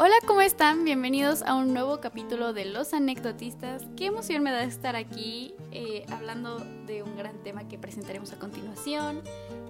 [0.00, 0.84] Hola, ¿cómo están?
[0.84, 3.84] Bienvenidos a un nuevo capítulo de Los Anecdotistas.
[3.96, 8.38] Qué emoción me da estar aquí eh, hablando de un gran tema que presentaremos a
[8.38, 9.22] continuación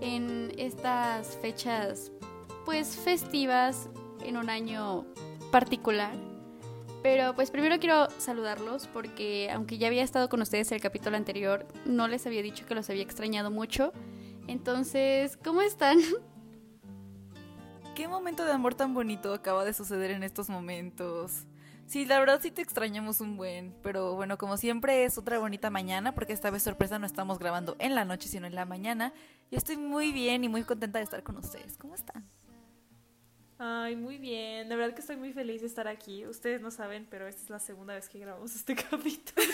[0.03, 2.13] en estas fechas
[2.67, 3.89] pues festivas
[4.23, 5.07] en un año
[5.51, 6.13] particular.
[7.03, 11.67] Pero pues primero quiero saludarlos porque aunque ya había estado con ustedes el capítulo anterior,
[11.87, 13.95] no les había dicho que los había extrañado mucho.
[14.47, 16.01] Entonces, ¿cómo están?
[17.99, 21.47] Qué momento de amor tan bonito acaba de suceder en estos momentos.
[21.89, 25.69] Sí, la verdad sí te extrañamos un buen, pero bueno, como siempre es otra bonita
[25.69, 29.13] mañana, porque esta vez sorpresa no estamos grabando en la noche, sino en la mañana.
[29.51, 31.77] Yo estoy muy bien y muy contenta de estar con ustedes.
[31.77, 32.25] ¿Cómo están?
[33.59, 34.69] Ay, muy bien.
[34.69, 36.25] De verdad que estoy muy feliz de estar aquí.
[36.25, 39.45] Ustedes no saben, pero esta es la segunda vez que grabamos este capítulo.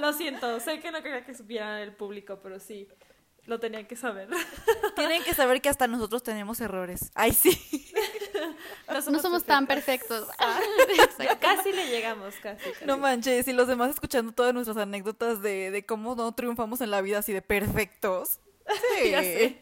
[0.00, 2.86] Lo siento, sé que no quería que supieran el público, pero sí.
[3.46, 4.28] Lo tenían que saber.
[4.96, 7.10] Tienen que saber que hasta nosotros tenemos errores.
[7.14, 7.90] Ay, sí.
[8.88, 10.28] No somos, tan perfectos.
[10.38, 10.60] Ah,
[11.40, 15.86] casi le llegamos, casi, No manches, y los demás escuchando todas nuestras anécdotas de, de
[15.86, 18.40] cómo no triunfamos en la vida así de perfectos.
[18.98, 19.58] Sí.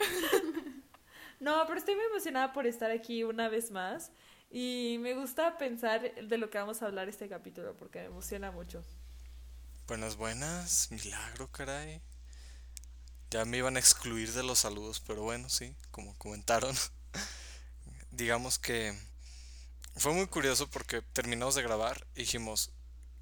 [1.38, 4.10] No, pero estoy muy emocionada por estar aquí una vez más.
[4.50, 8.50] Y me gusta pensar de lo que vamos a hablar este capítulo porque me emociona
[8.50, 8.84] mucho.
[9.86, 10.90] Buenas, buenas.
[10.90, 12.02] Milagro, caray.
[13.30, 16.74] Ya me iban a excluir de los saludos, pero bueno, sí, como comentaron.
[18.10, 18.92] digamos que
[19.96, 22.72] fue muy curioso porque terminamos de grabar y dijimos,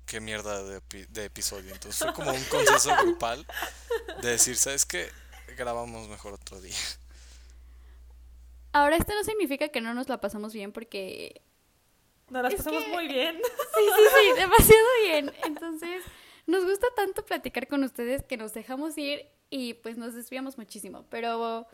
[0.07, 1.73] qué mierda de, de episodio.
[1.73, 3.47] Entonces fue como un consenso grupal
[4.23, 5.09] de decir, ¿sabes qué?
[5.57, 6.77] Grabamos mejor otro día.
[8.73, 11.43] Ahora, esto no significa que no nos la pasamos bien porque...
[12.29, 13.41] Nos la pasamos muy bien.
[13.79, 15.33] Sí, sí, sí, demasiado bien.
[15.45, 16.03] Entonces,
[16.47, 21.05] nos gusta tanto platicar con ustedes que nos dejamos ir y pues nos desviamos muchísimo,
[21.09, 21.67] pero...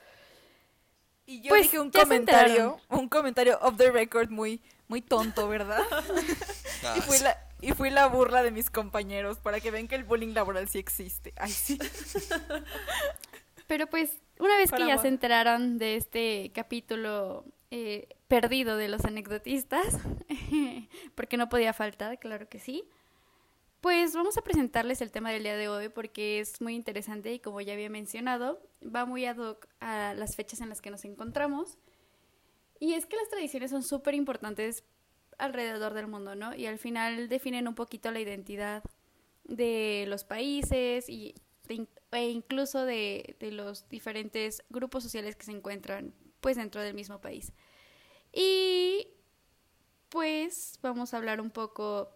[1.27, 5.81] Y yo pues, dije un comentario, un comentario off the record muy, muy tonto, ¿verdad?
[6.97, 10.05] y, fui la, y fui la burla de mis compañeros para que vean que el
[10.05, 11.33] bullying laboral sí existe.
[11.37, 11.79] Ay, sí.
[13.67, 19.05] Pero pues, una vez que ya se enteraron de este capítulo eh, perdido de los
[19.05, 19.99] anecdotistas,
[21.15, 22.85] porque no podía faltar, claro que sí,
[23.85, 27.39] pues vamos a presentarles el tema del día de hoy porque es muy interesante y
[27.39, 31.05] como ya había mencionado, va muy ad hoc a las fechas en las que nos
[31.05, 31.77] encontramos.
[32.81, 34.85] Y es que las tradiciones son súper importantes
[35.37, 36.55] alrededor del mundo, ¿no?
[36.55, 38.83] Y al final definen un poquito la identidad
[39.45, 41.35] de los países y
[41.69, 47.21] e incluso de, de los diferentes grupos sociales que se encuentran pues dentro del mismo
[47.21, 47.53] país.
[48.33, 49.09] Y
[50.09, 52.09] pues vamos a hablar un poco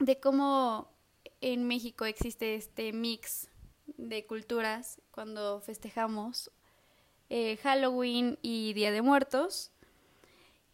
[0.00, 0.97] de cómo
[1.40, 3.48] en México existe este mix
[3.96, 6.50] de culturas cuando festejamos
[7.30, 9.70] eh, Halloween y Día de Muertos.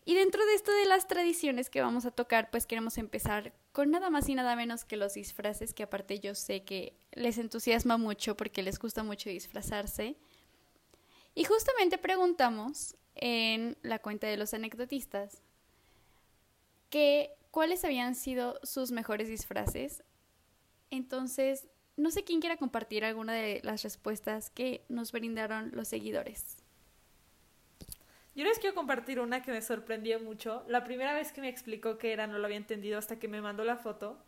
[0.04, 3.90] Y dentro de esto de las tradiciones que vamos a tocar, pues queremos empezar con
[3.90, 7.96] nada más y nada menos que los disfraces, que aparte yo sé que les entusiasma
[7.96, 10.16] mucho porque les gusta mucho disfrazarse.
[11.34, 15.40] Y justamente preguntamos en la cuenta de los anecdotistas
[16.90, 20.04] que cuáles habían sido sus mejores disfraces
[20.96, 26.56] entonces, no sé quién quiera compartir alguna de las respuestas que nos brindaron los seguidores.
[28.34, 30.64] Yo les quiero compartir una que me sorprendió mucho.
[30.66, 33.40] La primera vez que me explicó qué era no lo había entendido hasta que me
[33.40, 34.18] mandó la foto.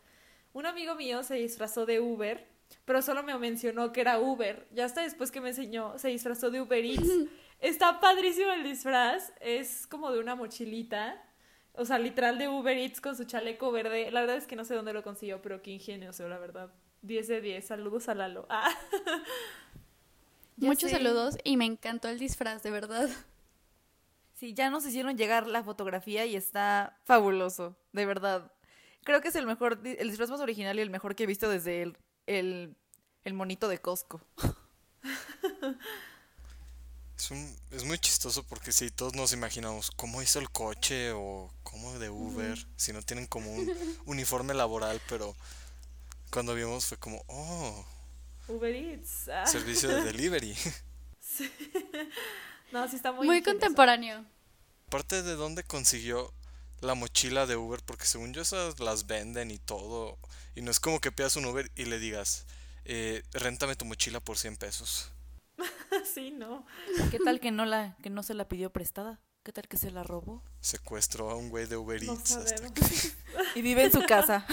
[0.53, 2.47] Un amigo mío se disfrazó de Uber,
[2.85, 4.65] pero solo me mencionó que era Uber.
[4.71, 7.09] Ya hasta después que me enseñó, se disfrazó de Uber Eats.
[7.59, 9.33] Está padrísimo el disfraz.
[9.41, 11.21] Es como de una mochilita.
[11.77, 14.09] O sea, literal de Uber Eats con su chaleco verde.
[14.11, 16.71] La verdad es que no sé dónde lo consiguió, pero qué ingenioso, la verdad.
[17.03, 17.65] 10 de 10.
[17.65, 18.47] Saludos a Lalo.
[18.49, 18.69] Ah.
[20.57, 23.09] Muchos saludos y me encantó el disfraz, de verdad.
[24.33, 28.51] Sí, ya nos hicieron llegar la fotografía y está fabuloso, de verdad.
[29.03, 31.47] Creo que es el mejor, el disfraz más original y el mejor que he visto
[31.47, 32.75] desde el, el,
[33.23, 34.19] el monito de Costco.
[37.17, 41.51] Es, un, es muy chistoso porque si todos nos imaginamos cómo hizo el coche o
[41.63, 43.71] cómo de Uber, si no tienen como un
[44.05, 45.35] uniforme laboral, pero
[46.29, 47.85] cuando vimos fue como, oh,
[48.47, 49.27] Uber Eats.
[49.29, 49.45] Ah.
[49.45, 50.55] Servicio de delivery.
[52.71, 54.25] No, sí está muy Muy contemporáneo.
[54.87, 56.33] Aparte de dónde consiguió
[56.81, 60.17] la mochila de Uber, porque según yo esas las venden y todo.
[60.53, 62.45] Y no es como que pidas un Uber y le digas,
[62.83, 65.11] eh, réntame tu mochila por 100 pesos.
[66.05, 66.65] sí, no.
[67.11, 69.19] ¿Qué tal que no la que no se la pidió prestada?
[69.43, 70.43] ¿Qué tal que se la robó?
[70.59, 72.37] Secuestró a un güey de Uber Eats.
[73.55, 74.45] y vive en su casa.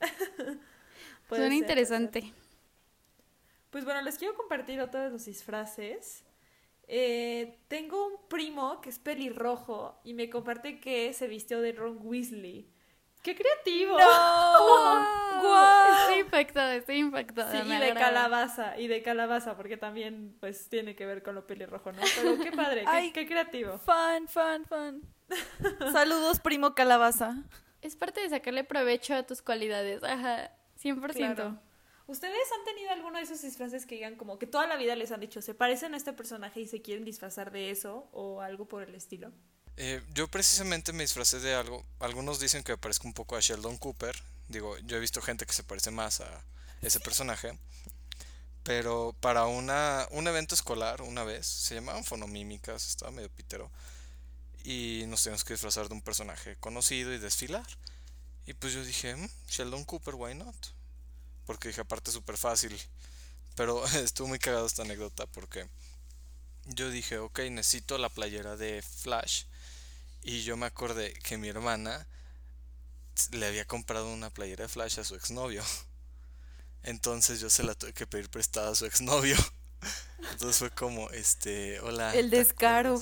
[1.28, 2.32] Suena interesante.
[3.70, 6.24] Pues bueno, les quiero compartir otros de los disfraces.
[6.88, 11.98] Eh, tengo un primo que es pelirrojo y me comparte que se vistió de Ron
[12.00, 12.70] Weasley.
[13.26, 13.98] ¡Qué creativo!
[16.00, 17.50] Estoy impactada, estoy impactada.
[17.50, 21.44] Sí, y de calabaza, y de calabaza, porque también pues tiene que ver con lo
[21.44, 22.02] pelirrojo, ¿no?
[22.14, 23.78] Pero qué padre, qué, qué creativo.
[23.78, 25.02] Fan, fan, fan.
[25.92, 27.42] Saludos, primo calabaza.
[27.82, 31.58] Es parte de sacarle provecho a tus cualidades, ajá, 100%.
[32.06, 35.10] ¿Ustedes han tenido alguno de esos disfraces que digan como que toda la vida les
[35.10, 38.68] han dicho, se parecen a este personaje y se quieren disfrazar de eso o algo
[38.68, 39.32] por el estilo?
[39.78, 41.84] Eh, yo precisamente me disfracé de algo.
[42.00, 44.16] Algunos dicen que me parezco un poco a Sheldon Cooper.
[44.48, 46.44] Digo, yo he visto gente que se parece más a
[46.80, 47.58] ese personaje.
[48.62, 53.70] Pero para una, un evento escolar, una vez, se llamaban fonomímicas, estaba medio pitero.
[54.64, 57.66] Y nos teníamos que disfrazar de un personaje conocido y desfilar.
[58.46, 60.56] Y pues yo dije, mm, Sheldon Cooper, why not?
[61.44, 62.80] Porque dije, aparte súper fácil.
[63.56, 65.68] Pero estuvo muy cagado esta anécdota porque
[66.64, 69.44] yo dije, ok, necesito la playera de Flash
[70.26, 72.04] y yo me acordé que mi hermana
[73.30, 75.62] le había comprado una playera de Flash a su exnovio.
[76.82, 79.36] Entonces yo se la tuve que pedir prestada a su exnovio.
[80.32, 82.12] Entonces fue como, este, hola.
[82.12, 83.00] El descaro.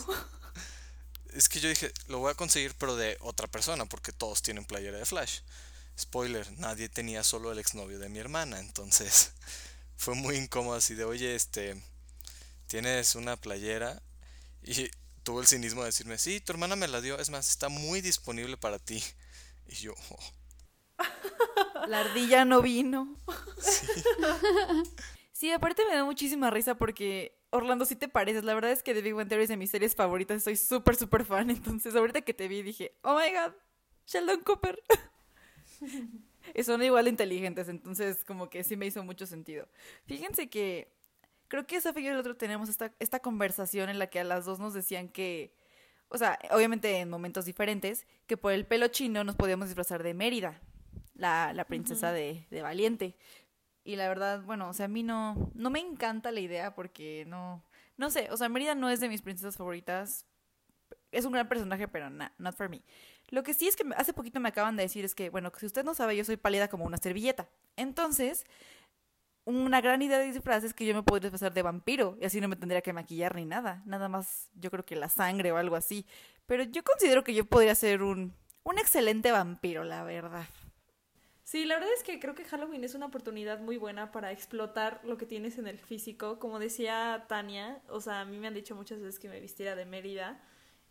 [1.32, 4.66] Es que yo dije, lo voy a conseguir pero de otra persona porque todos tienen
[4.66, 5.40] playera de Flash.
[5.98, 8.60] Spoiler, nadie tenía solo el exnovio de mi hermana.
[8.60, 9.32] Entonces
[9.96, 11.82] fue muy incómodo así de, oye, este,
[12.66, 14.02] tienes una playera
[14.62, 14.90] y
[15.24, 18.00] tuvo el cinismo de decirme, sí, tu hermana me la dio, es más, está muy
[18.00, 19.02] disponible para ti.
[19.66, 19.94] Y yo...
[20.10, 20.98] Oh".
[21.88, 23.16] La ardilla no vino.
[23.60, 23.86] Sí.
[25.32, 28.42] sí, aparte me da muchísima risa porque Orlando, sí te pareces.
[28.44, 30.42] La verdad es que The Big Bang Theory es de mis series favoritas.
[30.42, 31.50] Soy súper, súper fan.
[31.50, 33.54] Entonces, ahorita que te vi, dije, oh my god,
[34.06, 34.82] Sheldon Cooper.
[36.64, 37.68] son igual inteligentes.
[37.68, 39.68] Entonces, como que sí me hizo mucho sentido.
[40.06, 40.92] Fíjense que
[41.54, 44.44] creo que Sofía y el otro tenemos esta, esta conversación en la que a las
[44.44, 45.54] dos nos decían que,
[46.08, 50.14] o sea, obviamente en momentos diferentes, que por el pelo chino nos podíamos disfrazar de
[50.14, 50.60] Mérida,
[51.14, 53.14] la, la princesa de, de, Valiente.
[53.84, 57.24] Y la verdad, bueno, o sea, a mí no, no me encanta la idea porque
[57.28, 57.62] no,
[57.96, 60.26] no sé, o sea, Mérida no es de mis princesas favoritas.
[61.12, 62.82] Es un gran personaje, pero no, not for me.
[63.28, 65.66] Lo que sí es que hace poquito me acaban de decir es que, bueno, si
[65.66, 67.48] usted no sabe, yo soy pálida como una servilleta.
[67.76, 68.44] Entonces,
[69.44, 72.40] una gran idea de disfraz es que yo me podría disfrazar de vampiro y así
[72.40, 73.82] no me tendría que maquillar ni nada.
[73.84, 76.06] Nada más, yo creo que la sangre o algo así.
[76.46, 80.46] Pero yo considero que yo podría ser un, un excelente vampiro, la verdad.
[81.44, 85.00] Sí, la verdad es que creo que Halloween es una oportunidad muy buena para explotar
[85.04, 86.38] lo que tienes en el físico.
[86.38, 89.76] Como decía Tania, o sea, a mí me han dicho muchas veces que me vistiera
[89.76, 90.42] de Mérida.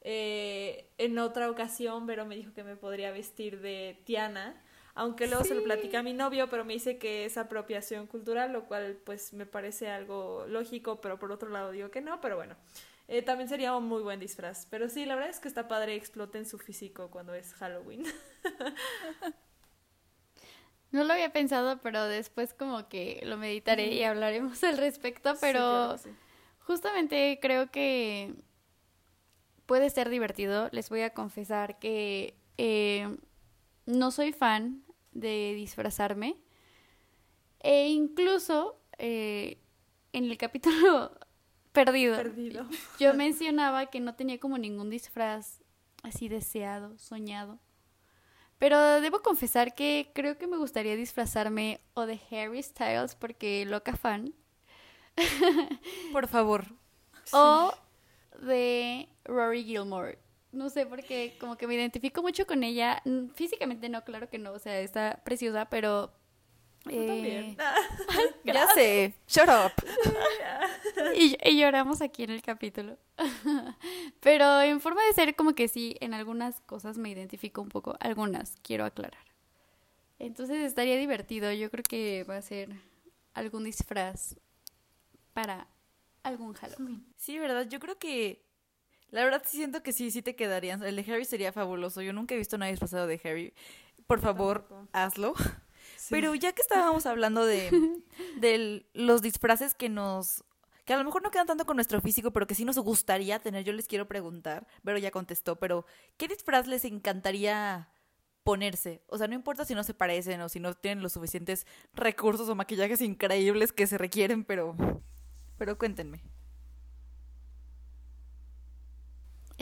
[0.02, 4.62] Eh, en otra ocasión, Vero me dijo que me podría vestir de Tiana
[4.96, 8.54] aunque luego se lo platica a mi novio, pero me dice que es apropiación cultural,
[8.54, 12.36] lo cual pues me parece algo lógico, pero por otro lado digo que no, pero
[12.36, 12.56] bueno.
[13.08, 14.66] Eh, también sería un muy buen disfraz.
[14.70, 18.06] Pero sí, la verdad es que está padre exploten su físico cuando es Halloween.
[20.92, 25.96] No lo había pensado, pero después como que lo meditaré y hablaremos al respecto, pero
[26.60, 28.36] justamente creo que
[29.66, 30.70] puede ser divertido.
[30.72, 33.18] Les voy a confesar que eh,
[33.86, 36.38] no soy fan de disfrazarme.
[37.60, 39.58] E incluso eh,
[40.12, 41.12] en el capítulo
[41.72, 42.68] perdido, perdido,
[43.00, 45.62] yo mencionaba que no tenía como ningún disfraz
[46.04, 47.60] así deseado, soñado.
[48.60, 53.96] Pero debo confesar que creo que me gustaría disfrazarme o de Harry Styles porque loca
[53.96, 54.34] fan.
[56.12, 56.66] Por favor.
[57.32, 57.74] O
[58.42, 60.20] de Rory Gilmore
[60.54, 63.02] no sé, porque como que me identifico mucho con ella.
[63.06, 66.14] Mm, físicamente no, claro que no, o sea, está preciosa, pero...
[66.90, 67.56] Eh...
[68.44, 69.72] ya sé, shut up.
[71.16, 72.98] y, y, lloramos aquí en el capítulo.
[74.20, 77.96] pero en forma de ser, como que sí, en algunas cosas me identifico un poco,
[78.00, 79.26] algunas, quiero aclarar.
[80.20, 82.70] Entonces estaría divertido, yo creo que va a ser
[83.34, 84.36] algún disfraz
[85.34, 85.68] para
[86.22, 87.06] algún Halloween.
[87.18, 87.68] Sí, ¿verdad?
[87.68, 88.46] Yo creo que
[89.14, 90.82] la verdad sí siento que sí, sí te quedarían.
[90.82, 92.02] El de Harry sería fabuloso.
[92.02, 93.54] Yo nunca he visto nadie disfrazado de Harry.
[94.08, 95.36] Por favor, hazlo.
[96.10, 97.70] Pero ya que estábamos hablando de,
[98.38, 100.44] de los disfraces que nos
[100.86, 103.40] que a lo mejor no quedan tanto con nuestro físico, pero que sí nos gustaría
[103.40, 105.86] tener, yo les quiero preguntar, pero ya contestó, pero
[106.18, 107.90] ¿qué disfraz les encantaría
[108.44, 109.02] ponerse?
[109.08, 112.50] O sea, no importa si no se parecen o si no tienen los suficientes recursos
[112.50, 114.76] o maquillajes increíbles que se requieren, pero
[115.58, 116.22] pero cuéntenme.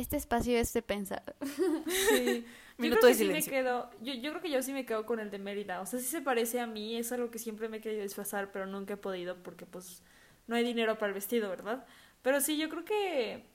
[0.02, 1.36] Este espacio es de pensar.
[2.10, 2.46] Sí.
[2.78, 5.20] Yo creo que sí me quedo, yo, yo, creo que yo sí me quedo con
[5.20, 5.82] el de Mérida.
[5.82, 8.52] O sea, sí se parece a mí, es algo que siempre me he querido disfrazar,
[8.52, 10.02] pero nunca he podido porque pues
[10.48, 11.86] no hay dinero para el vestido, ¿verdad?
[12.24, 13.46] Pero sí, yo creo que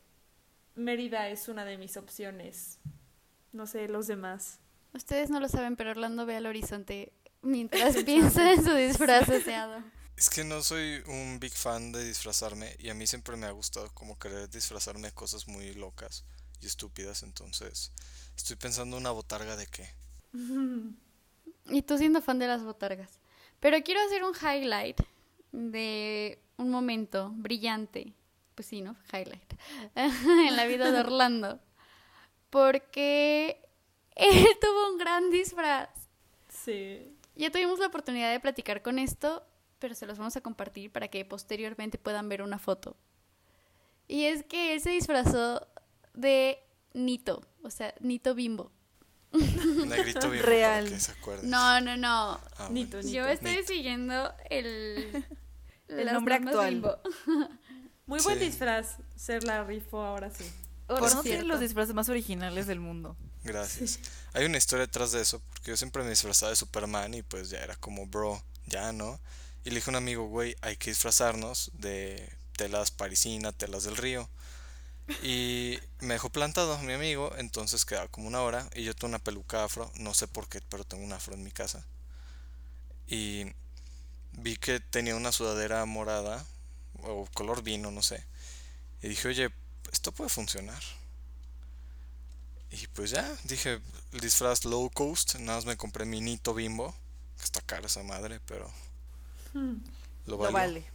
[0.76, 2.78] Mérida es una de mis opciones.
[3.52, 4.60] No sé, los demás.
[4.92, 7.12] Ustedes no lo saben, pero Orlando ve al horizonte
[7.42, 9.82] mientras piensa en su disfraz deseado.
[10.16, 13.50] Es que no soy un big fan de disfrazarme y a mí siempre me ha
[13.50, 16.24] gustado como querer disfrazarme de cosas muy locas
[16.60, 17.92] y estúpidas, entonces
[18.34, 19.88] estoy pensando una botarga de qué.
[21.68, 23.18] Y tú siendo fan de las botargas.
[23.58, 25.00] Pero quiero hacer un highlight
[25.50, 28.12] de un momento brillante,
[28.54, 28.96] pues sí, ¿no?
[29.12, 29.54] Highlight,
[29.96, 31.58] en la vida de Orlando.
[32.50, 33.60] Porque
[34.14, 35.88] él tuvo un gran disfraz.
[36.48, 37.12] Sí.
[37.34, 39.44] Ya tuvimos la oportunidad de platicar con esto,
[39.86, 42.96] pero se los vamos a compartir para que posteriormente puedan ver una foto.
[44.08, 45.64] Y es que él se disfrazó
[46.12, 46.58] de
[46.92, 48.72] Nito, o sea, Nito Bimbo.
[49.32, 50.88] Negrito bimbo, Real.
[50.88, 51.12] que se.
[51.44, 52.40] No, no, no.
[52.58, 53.06] Ah, Nito, bueno.
[53.06, 53.16] Nito.
[53.16, 53.66] Yo estoy Nito.
[53.68, 55.24] siguiendo el,
[55.88, 56.70] El nombre actual.
[56.74, 56.98] Bimbo.
[58.06, 58.44] Muy buen Sí.
[58.46, 58.96] disfraz.
[59.14, 60.50] Ser la rifo ahora sí.
[60.88, 61.46] Tiene cierto.
[61.46, 63.16] los disfraces más originales del mundo.
[63.44, 64.00] Gracias.
[64.32, 67.50] Hay una historia detrás de eso, porque yo siempre me disfrazaba de Superman y pues
[67.50, 69.20] ya era como, bro, ya no.
[69.66, 73.96] Y le dije a un amigo, güey, hay que disfrazarnos de telas parisina, telas del
[73.96, 74.30] río.
[75.24, 79.18] Y me dejó plantado mi amigo, entonces quedaba como una hora y yo tengo una
[79.18, 81.84] peluca afro, no sé por qué, pero tengo un afro en mi casa.
[83.08, 83.46] Y
[84.34, 86.46] vi que tenía una sudadera morada
[87.02, 88.24] o color vino, no sé.
[89.02, 89.50] Y dije, oye,
[89.90, 90.80] esto puede funcionar.
[92.70, 93.80] Y pues ya, dije,
[94.12, 96.94] el disfraz low cost, nada más me compré mi Nito Bimbo,
[97.36, 98.72] que está cara esa madre, pero
[100.26, 100.86] lo Lo valió, vale.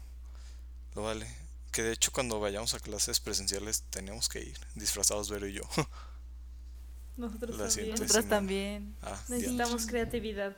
[0.96, 1.28] Lo vale.
[1.72, 5.64] Que de hecho cuando vayamos a clases presenciales tenemos que ir, disfrazados Vero y yo.
[7.18, 7.98] Nosotros La también.
[7.98, 8.96] sí, también.
[9.04, 10.56] ah, Necesitamos creatividad.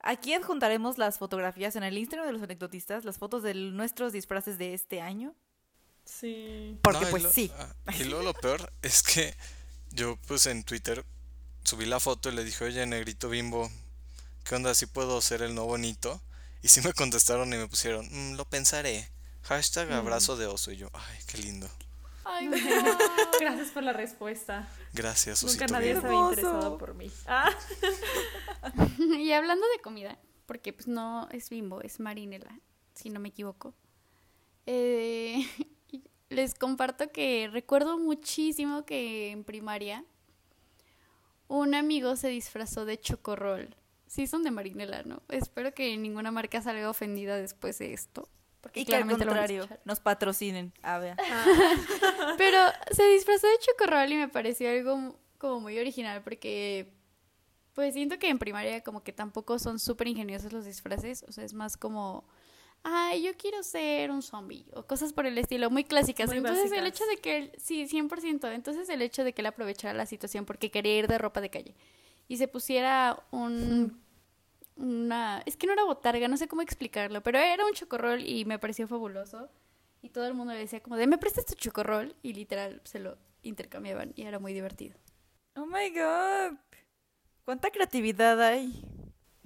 [0.00, 4.56] Aquí adjuntaremos las fotografías en el Instagram de los anecdotistas, las fotos de nuestros disfraces
[4.58, 5.34] de este año.
[6.04, 6.78] Sí.
[6.82, 7.50] Porque No, pues lo- sí.
[7.58, 9.34] ah, y luego lo peor es que
[9.90, 11.04] yo pues en Twitter
[11.64, 13.70] subí la foto y le dije, oye, negrito bimbo,
[14.44, 14.74] ¿qué onda?
[14.74, 16.22] ¿Sí puedo ser el nuevo Nito?
[16.62, 19.08] Y sí me contestaron y me pusieron, "Mm, lo pensaré.
[19.42, 20.72] Hashtag abrazo de oso.
[20.72, 21.68] Y yo, ay, qué lindo.
[22.24, 22.50] Ay,
[23.40, 24.68] Gracias por la respuesta.
[24.92, 26.00] Gracias, Nunca nadie bimbo".
[26.00, 26.32] se había Hermoso.
[26.40, 27.10] interesado por mí.
[27.26, 27.50] Ah.
[28.98, 32.58] y hablando de comida, porque pues no es bimbo, es marinela,
[32.94, 33.72] si no me equivoco.
[34.66, 35.46] Eh,
[36.28, 40.04] les comparto que recuerdo muchísimo que en primaria
[41.46, 43.74] un amigo se disfrazó de chocorrol.
[44.08, 45.22] Sí son de marinela, ¿no?
[45.28, 48.28] Espero que ninguna marca salga ofendida después de esto.
[48.60, 50.72] Porque Y que al contrario, nos patrocinen.
[50.82, 51.16] A ver.
[52.38, 52.58] Pero
[52.90, 56.92] se disfrazó de chocorrol y me pareció algo como muy original porque
[57.74, 61.44] pues siento que en primaria como que tampoco son súper ingeniosos los disfraces, o sea,
[61.44, 62.24] es más como,
[62.82, 66.26] ay, yo quiero ser un zombie o cosas por el estilo, muy clásicas.
[66.26, 69.46] Muy entonces el hecho de que él, sí, 100%, entonces el hecho de que él
[69.46, 71.76] aprovechara la situación porque quería ir de ropa de calle
[72.28, 74.06] y se pusiera un...
[74.76, 78.44] Una, es que no era botarga, no sé cómo explicarlo, pero era un chocorrol y
[78.44, 79.48] me pareció fabuloso.
[80.02, 82.14] Y todo el mundo le decía como de, ¿me prestas tu chocorrol?
[82.22, 84.96] Y literal se lo intercambiaban y era muy divertido.
[85.56, 86.58] Oh my god.
[87.44, 88.84] ¿Cuánta creatividad hay?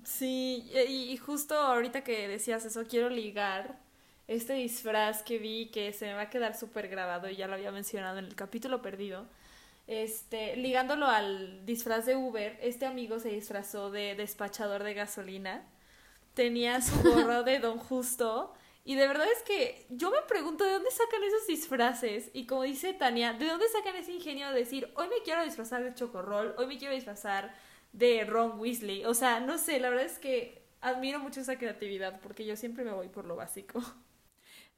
[0.04, 3.80] Sí, y, y justo ahorita que decías eso, quiero ligar
[4.28, 7.54] este disfraz que vi que se me va a quedar súper grabado y ya lo
[7.54, 9.26] había mencionado en el capítulo perdido.
[9.86, 15.68] Este, ligándolo al disfraz de Uber, este amigo se disfrazó de despachador de gasolina.
[16.34, 18.54] Tenía su gorro de Don Justo.
[18.84, 22.30] Y de verdad es que yo me pregunto de dónde sacan esos disfraces.
[22.32, 25.84] Y como dice Tania, ¿de dónde sacan ese ingenio de decir, hoy me quiero disfrazar
[25.84, 27.54] de Chocorrol, hoy me quiero disfrazar
[27.92, 29.04] de Ron Weasley?
[29.04, 32.84] O sea, no sé, la verdad es que admiro mucho esa creatividad porque yo siempre
[32.84, 33.80] me voy por lo básico.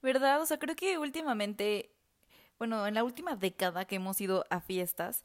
[0.02, 0.42] ¿Verdad?
[0.42, 1.94] O sea, creo que últimamente,
[2.58, 5.25] bueno, en la última década que hemos ido a fiestas,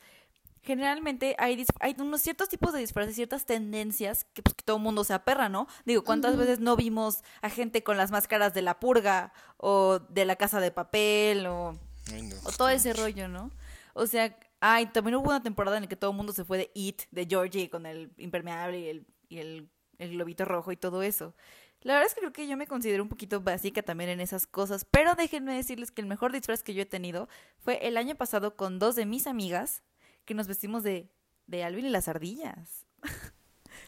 [0.61, 1.65] generalmente hay,
[1.99, 5.49] unos ciertos tipos de disfraces, ciertas tendencias que, pues, que todo el mundo se aperra,
[5.49, 5.67] ¿no?
[5.85, 10.25] Digo, ¿cuántas veces no vimos a gente con las máscaras de la purga o de
[10.25, 11.77] la casa de papel o,
[12.13, 13.51] Ay, no, o todo ese rollo, ¿no?
[13.93, 16.57] O sea, ay, también hubo una temporada en la que todo el mundo se fue
[16.57, 20.77] de It, de Georgie, con el impermeable y el, y el, el globito rojo y
[20.77, 21.33] todo eso.
[21.81, 24.47] La verdad es que creo que yo me considero un poquito básica también en esas
[24.47, 28.15] cosas, pero déjenme decirles que el mejor disfraz que yo he tenido fue el año
[28.15, 29.81] pasado con dos de mis amigas
[30.25, 31.09] que nos vestimos de,
[31.47, 32.85] de Alvin y las ardillas.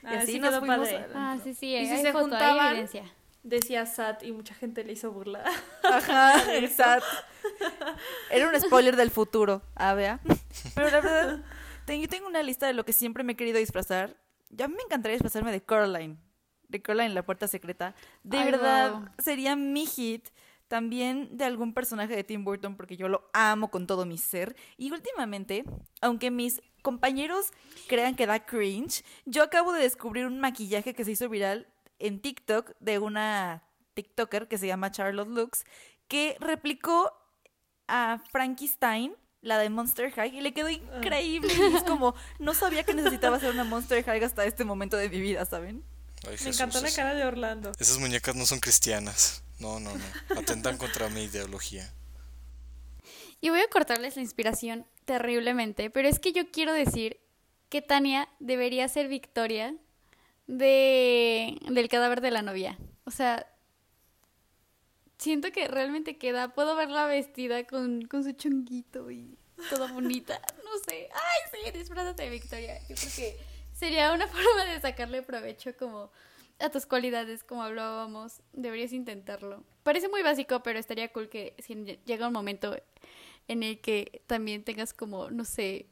[0.03, 1.05] Ah, así sí nos fuimos padre.
[1.13, 2.67] Ah, sí, sí, ¿Y hay si se foto, hay juntaban?
[2.69, 3.03] evidencia.
[3.43, 5.43] Decía Sat y mucha gente le hizo burla.
[5.83, 7.05] Ajá, exacto.
[8.31, 10.19] Era un spoiler del futuro, ah, vea.
[10.73, 11.39] Pero la verdad,
[11.87, 14.17] yo tengo una lista de lo que siempre me he querido disfrazar.
[14.49, 16.17] Ya me encantaría disfrazarme de Coraline.
[16.71, 17.93] De Coraline, la puerta secreta.
[18.23, 20.29] De Ay, verdad, sería mi hit.
[20.67, 24.55] también de algún personaje de Tim Burton porque yo lo amo con todo mi ser.
[24.77, 25.65] Y últimamente,
[25.99, 27.51] aunque mis compañeros
[27.89, 31.67] crean que da cringe, yo acabo de descubrir un maquillaje que se hizo viral
[31.99, 33.63] en TikTok de una
[33.93, 35.65] TikToker que se llama Charlotte Lux,
[36.07, 37.11] que replicó
[37.87, 41.53] a Frankenstein, la de Monster High, y le quedó increíble.
[41.53, 45.09] Y es como, no sabía que necesitaba hacer una Monster High hasta este momento de
[45.09, 45.83] mi vida, ¿saben?
[46.27, 47.71] Me encantó la cara de Orlando.
[47.79, 49.43] Esas muñecas no son cristianas.
[49.59, 50.39] No, no, no.
[50.39, 51.91] Atentan contra mi ideología.
[53.41, 57.19] Y voy a cortarles la inspiración terriblemente, pero es que yo quiero decir
[57.69, 59.75] que Tania debería ser Victoria
[60.45, 62.77] de del cadáver de la novia.
[63.05, 63.47] O sea,
[65.17, 66.53] siento que realmente queda.
[66.53, 69.37] Puedo verla vestida con, con su chonguito y
[69.69, 70.39] toda bonita.
[70.63, 71.09] No sé.
[71.13, 72.79] Ay, sí, disfrázate de Victoria.
[72.87, 73.39] Yo creo que
[73.81, 76.11] sería una forma de sacarle provecho como
[76.59, 78.41] a tus cualidades, como hablábamos.
[78.53, 79.63] Deberías intentarlo.
[79.81, 81.73] Parece muy básico, pero estaría cool que si
[82.05, 82.77] llega un momento
[83.47, 85.87] en el que también tengas como, no sé,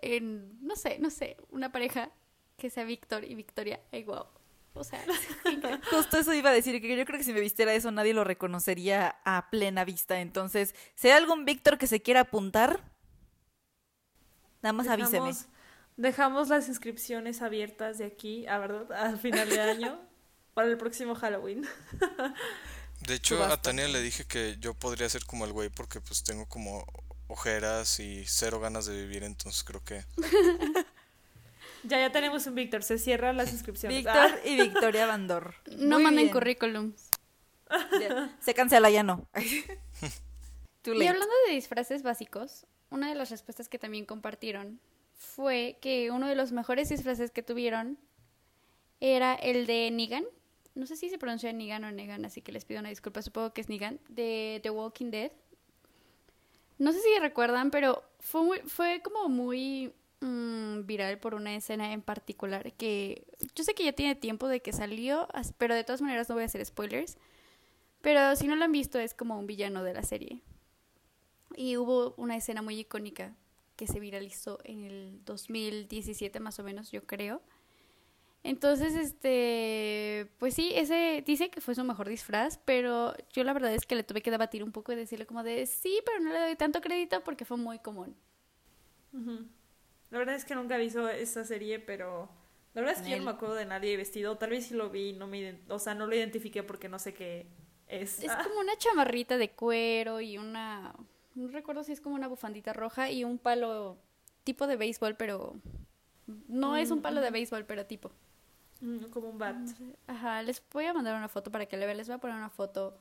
[0.00, 2.10] en, no sé, no sé, una pareja
[2.56, 3.80] que sea Víctor y Victoria.
[3.90, 4.26] Ay, wow.
[4.74, 5.04] O sea,
[5.90, 8.22] justo eso iba a decir, que yo creo que si me vistiera eso nadie lo
[8.22, 10.20] reconocería a plena vista.
[10.20, 12.80] Entonces, si hay algún Víctor que se quiera apuntar,
[14.62, 15.32] nada más avíseme.
[15.96, 20.00] Dejamos las inscripciones abiertas de aquí, a verdad, al final de año,
[20.54, 21.66] para el próximo Halloween.
[23.06, 26.24] De hecho, a Tania le dije que yo podría ser como el güey porque pues
[26.24, 26.84] tengo como
[27.28, 30.04] ojeras y cero ganas de vivir, entonces creo que...
[31.84, 33.98] ya, ya tenemos un Víctor, se cierran las inscripciones.
[33.98, 34.38] Víctor ah.
[34.44, 35.54] y Victoria Bandor.
[35.76, 37.10] No manden currículums.
[38.40, 39.28] Se cancela, ya no.
[40.84, 44.80] y hablando de disfraces básicos, una de las respuestas que también compartieron
[45.16, 47.98] fue que uno de los mejores disfraces que tuvieron
[49.00, 50.24] era el de Negan.
[50.74, 53.52] No sé si se pronuncia Negan o Negan, así que les pido una disculpa, supongo
[53.52, 55.32] que es Negan, de The Walking Dead.
[56.78, 62.02] No sé si recuerdan, pero fue, fue como muy mm, viral por una escena en
[62.02, 63.24] particular que
[63.54, 66.42] yo sé que ya tiene tiempo de que salió, pero de todas maneras no voy
[66.42, 67.16] a hacer spoilers.
[68.00, 70.42] Pero si no lo han visto es como un villano de la serie.
[71.56, 73.34] Y hubo una escena muy icónica
[73.76, 77.42] que se viralizó en el 2017 más o menos, yo creo.
[78.44, 83.72] Entonces, este, pues sí, ese dice que fue su mejor disfraz, pero yo la verdad
[83.72, 86.30] es que le tuve que debatir un poco y decirle como de sí, pero no
[86.30, 88.14] le doy tanto crédito porque fue muy común.
[90.10, 92.28] La verdad es que nunca visto esa serie, pero
[92.74, 94.36] la verdad es que yo no me acuerdo de nadie vestido.
[94.36, 97.14] Tal vez sí lo vi, no me, o sea, no lo identifiqué porque no sé
[97.14, 97.46] qué
[97.88, 98.22] es.
[98.22, 100.94] Es como una chamarrita de cuero y una
[101.34, 103.98] no recuerdo si es como una bufandita roja y un palo
[104.44, 105.56] tipo de béisbol, pero
[106.48, 107.32] no es un palo de mm.
[107.32, 108.12] béisbol, pero tipo.
[108.80, 109.56] Mm, como un bat.
[110.06, 111.96] Ajá, les voy a mandar una foto para que le vean.
[111.96, 112.96] Les voy a poner una foto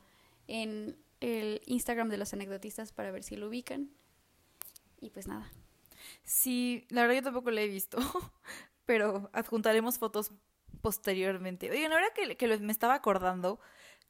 [0.48, 3.90] en el Instagram de los anecdotistas para ver si lo ubican.
[5.00, 5.52] Y pues nada.
[6.24, 7.98] Sí, la verdad yo tampoco lo he visto,
[8.86, 10.32] pero adjuntaremos fotos
[10.82, 11.70] posteriormente.
[11.70, 13.60] Oigan, ahora que, que me estaba acordando,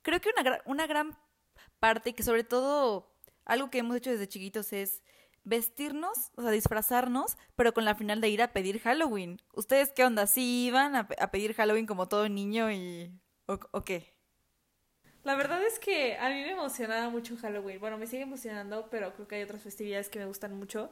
[0.02, 1.18] creo que una, una gran
[1.80, 3.13] parte, que sobre todo
[3.46, 5.02] algo que hemos hecho desde chiquitos es
[5.44, 9.42] vestirnos, o sea, disfrazarnos, pero con la final de ir a pedir Halloween.
[9.54, 10.28] ¿Ustedes qué onda?
[10.28, 13.12] ¿Sí iban a, pedir Halloween como todo niño y...
[13.46, 14.14] O, qué?
[15.24, 17.80] La verdad es que a mí me emocionaba mucho Halloween.
[17.80, 20.92] Bueno, me sigue emocionando, pero creo que hay otras festividades que me gustan mucho.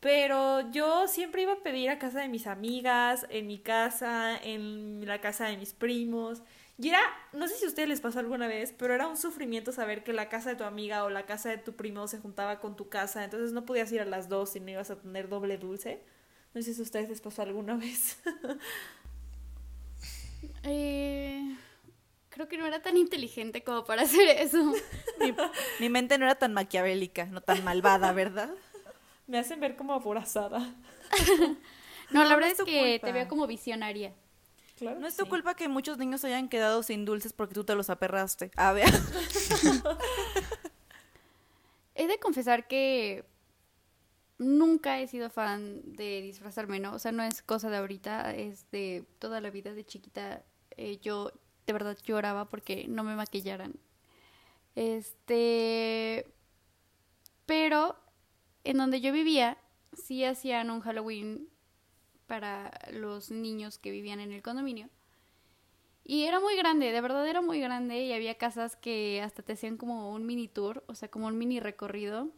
[0.00, 5.06] Pero yo siempre iba a pedir a casa de mis amigas, en mi casa, en
[5.06, 6.42] la casa de mis primos.
[6.76, 7.00] Y era,
[7.32, 10.12] no sé si a ustedes les pasó alguna vez, pero era un sufrimiento saber que
[10.12, 12.88] la casa de tu amiga o la casa de tu primo se juntaba con tu
[12.88, 16.02] casa, entonces no podías ir a las dos y no ibas a tener doble dulce.
[16.52, 18.18] No sé si a ustedes les pasó alguna vez.
[20.64, 21.56] eh,
[22.28, 24.72] creo que no era tan inteligente como para hacer eso.
[25.80, 28.50] mi, mente no era tan maquiavélica, no tan malvada, ¿verdad?
[29.28, 30.58] Me hacen ver como aborazada.
[32.10, 34.12] no, la verdad es que te veo como visionaria
[34.80, 37.90] no es tu culpa que muchos niños hayan quedado sin dulces porque tú te los
[37.90, 38.50] aperraste.
[38.56, 38.88] A ver.
[41.94, 43.24] He de confesar que
[44.38, 46.94] nunca he sido fan de disfrazarme, ¿no?
[46.94, 50.42] O sea, no es cosa de ahorita, es de toda la vida de chiquita.
[50.76, 51.30] Eh, yo
[51.66, 53.74] de verdad lloraba porque no me maquillaran.
[54.74, 56.26] Este.
[57.46, 57.96] Pero
[58.64, 59.58] en donde yo vivía,
[59.92, 61.48] sí hacían un Halloween
[62.26, 64.88] para los niños que vivían en el condominio.
[66.04, 69.54] Y era muy grande, de verdad era muy grande y había casas que hasta te
[69.54, 72.30] hacían como un mini tour, o sea, como un mini recorrido.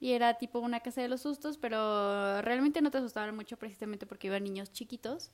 [0.00, 4.06] Y era tipo una casa de los sustos, pero realmente no te asustaban mucho precisamente
[4.06, 5.30] porque iban niños chiquitos.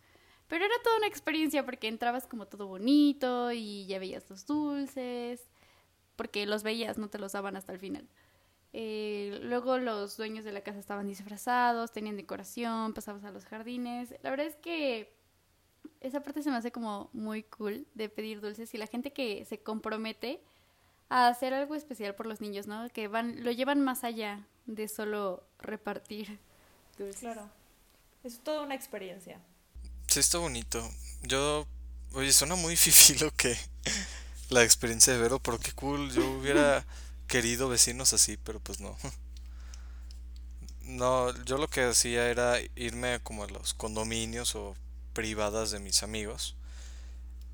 [0.49, 5.49] Pero era toda una experiencia porque entrabas como todo bonito y ya veías los dulces.
[6.17, 8.09] porque los veías, no te los daban hasta el final.
[8.77, 14.13] Eh, luego los dueños de la casa estaban disfrazados, tenían decoración, pasabas a los jardines.
[14.25, 15.15] La verdad es que
[16.01, 19.45] esa parte se me hace como muy cool de pedir dulces y la gente que
[19.45, 20.43] se compromete
[21.09, 22.89] a hacer algo especial por los niños, ¿no?
[22.89, 26.41] Que van, lo llevan más allá de solo repartir
[26.99, 27.21] dulces.
[27.21, 27.49] Claro.
[28.25, 29.39] Es toda una experiencia.
[30.09, 30.83] Sí, está bonito.
[31.23, 31.65] Yo,
[32.13, 33.57] oye, suena muy fifi lo que
[34.51, 36.11] la experiencia de Vero, pero qué cool.
[36.11, 36.85] Yo hubiera
[37.35, 38.97] querido vecinos así, pero pues no.
[40.83, 44.77] No, yo lo que hacía era irme como a los condominios o
[45.15, 46.57] privadas de mis amigos.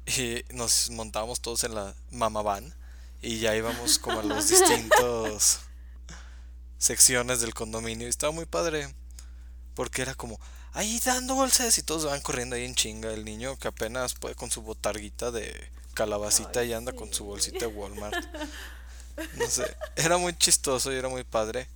[0.04, 2.74] Y nos montábamos todos en la mama van
[3.22, 5.60] y ya íbamos como a los distintos
[6.76, 8.08] secciones del condominio.
[8.08, 8.92] Y estaba muy padre
[9.74, 10.40] porque era como
[10.72, 13.12] ahí dando bolsas y todos van corriendo ahí en chinga.
[13.12, 17.60] El niño que apenas puede con su botarguita de calabacita y anda con su bolsita
[17.60, 18.16] de Walmart
[19.37, 21.68] no sé era muy chistoso y era muy padre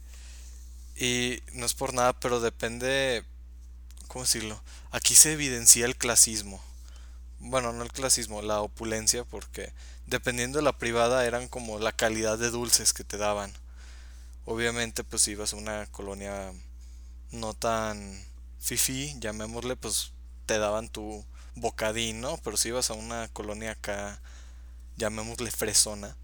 [0.97, 3.25] y no es por nada pero depende
[4.15, 4.63] ¿cómo decirlo?
[4.93, 6.63] Aquí se evidencia el clasismo.
[7.41, 9.73] Bueno, no el clasismo, la opulencia, porque
[10.07, 13.53] dependiendo de la privada eran como la calidad de dulces que te daban.
[14.45, 16.53] Obviamente, pues ibas a una colonia
[17.33, 18.25] no tan
[18.61, 20.13] fifi, llamémosle, pues
[20.47, 21.25] te daban tu
[21.57, 22.37] bocadín, ¿no?
[22.39, 24.21] Pero si ibas a una colonia acá,
[24.97, 26.17] llamémosle fresona,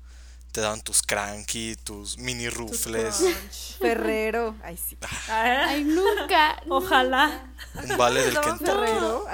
[0.51, 3.77] te daban tus cranky, tus mini rufles.
[3.81, 4.57] Ferrero.
[4.63, 4.97] Ay, sí.
[5.29, 6.63] Ay, nunca.
[6.69, 7.53] Ojalá.
[7.89, 8.65] Un vale del Kentucky.
[8.65, 9.25] Ferrero.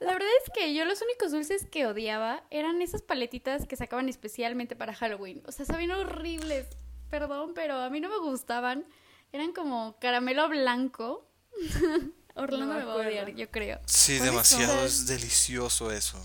[0.00, 4.08] La verdad es que yo los únicos dulces que odiaba eran esas paletitas que sacaban
[4.08, 5.42] especialmente para Halloween.
[5.46, 6.66] O sea, sabían horribles.
[7.10, 8.86] Perdón, pero a mí no me gustaban.
[9.32, 11.26] Eran como caramelo blanco.
[12.34, 13.80] Orlando No me me va a odiar, yo creo.
[13.86, 16.18] Sí, ¿Cuáles demasiado, es delicioso eso.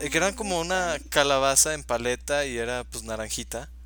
[0.00, 3.68] Eh, Que eran como una calabaza en paleta y era pues naranjita.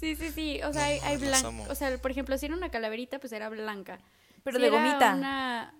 [0.00, 0.60] Sí, sí, sí.
[0.62, 1.66] O sea, No, hay, hay amo.
[1.68, 3.98] O sea, por ejemplo, si era una calaverita, pues era blanca.
[4.44, 5.14] Pero Si de era gomita.
[5.14, 5.74] una-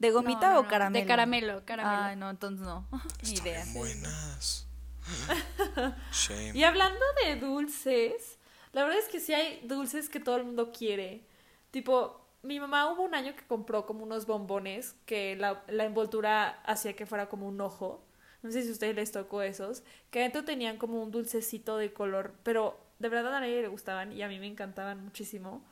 [0.00, 1.02] ¿De gomita No, no, o caramelo?
[1.02, 2.02] De caramelo, caramelo.
[2.02, 2.88] Ay, no, entonces no.
[3.22, 3.64] Ni idea.
[3.74, 4.66] buenas.
[6.12, 6.52] Shame.
[6.58, 8.38] Y hablando de dulces,
[8.72, 11.24] la verdad es que sí hay dulces que todo el mundo quiere.
[11.70, 16.60] Tipo, mi mamá hubo un año que compró como unos bombones que la, la envoltura
[16.64, 18.04] hacía que fuera como un ojo.
[18.42, 19.82] No sé si a ustedes les tocó esos.
[20.10, 24.12] Que adentro tenían como un dulcecito de color, pero de verdad a nadie le gustaban
[24.12, 25.62] y a mí me encantaban muchísimo.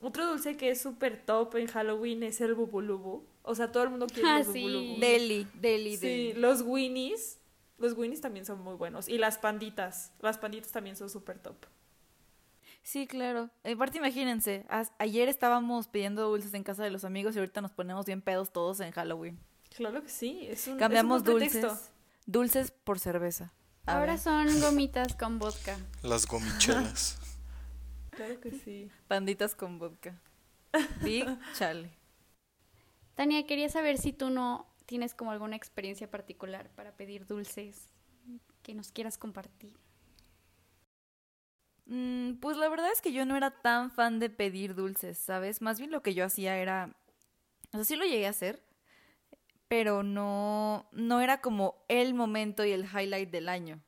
[0.00, 3.24] Otro dulce que es súper top en Halloween es el bubulubu.
[3.42, 4.60] O sea, todo el mundo quiere Ah, los sí.
[4.62, 5.00] bubulubu.
[5.00, 6.32] Deli, deli, Sí, deli.
[6.40, 7.38] los Winnies.
[7.78, 9.08] Los Winnies también son muy buenos.
[9.08, 10.12] Y las panditas.
[10.20, 11.56] Las panditas también son súper top.
[12.82, 13.50] Sí, claro.
[13.64, 14.64] Aparte, imagínense,
[14.98, 18.50] ayer estábamos pidiendo dulces en casa de los amigos y ahorita nos ponemos bien pedos
[18.52, 19.38] todos en Halloween.
[19.76, 20.46] Claro que sí.
[20.48, 21.68] Es un, Cambiamos es un buen pretexto.
[21.68, 21.90] dulces.
[22.28, 23.54] Dulces por cerveza.
[23.86, 25.78] A Ahora ver, son gomitas con vodka.
[26.02, 27.18] Las gomichelas.
[28.10, 28.90] Claro que sí.
[29.06, 30.20] panditas con vodka.
[31.02, 31.88] Big chale.
[33.14, 37.94] Tania, quería saber si tú no tienes como alguna experiencia particular para pedir dulces
[38.64, 39.78] que nos quieras compartir.
[41.86, 45.62] Mm, pues la verdad es que yo no era tan fan de pedir dulces, ¿sabes?
[45.62, 46.96] Más bien lo que yo hacía era,
[47.72, 48.62] o sea, sí lo llegué a hacer,
[49.68, 53.82] pero no, no era como el momento y el highlight del año.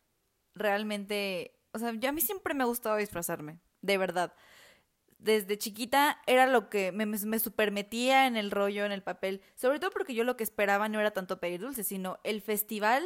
[0.54, 4.34] Realmente, o sea, yo a mí siempre me ha gustado disfrazarme, de verdad.
[5.18, 9.42] Desde chiquita era lo que me, me, me supermetía en el rollo, en el papel,
[9.54, 13.04] sobre todo porque yo lo que esperaba no era tanto pedir dulces, sino el festival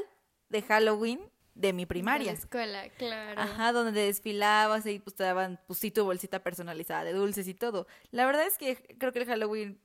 [0.48, 1.20] de Halloween
[1.54, 2.26] de mi primaria.
[2.26, 3.40] De la escuela, claro.
[3.40, 7.54] Ajá, donde desfilabas y pues te daban pues sí tu bolsita personalizada de dulces y
[7.54, 7.86] todo.
[8.10, 9.80] La verdad es que creo que el Halloween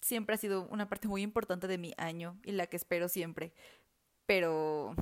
[0.00, 3.52] siempre ha sido una parte muy importante de mi año y la que espero siempre.
[4.26, 4.94] Pero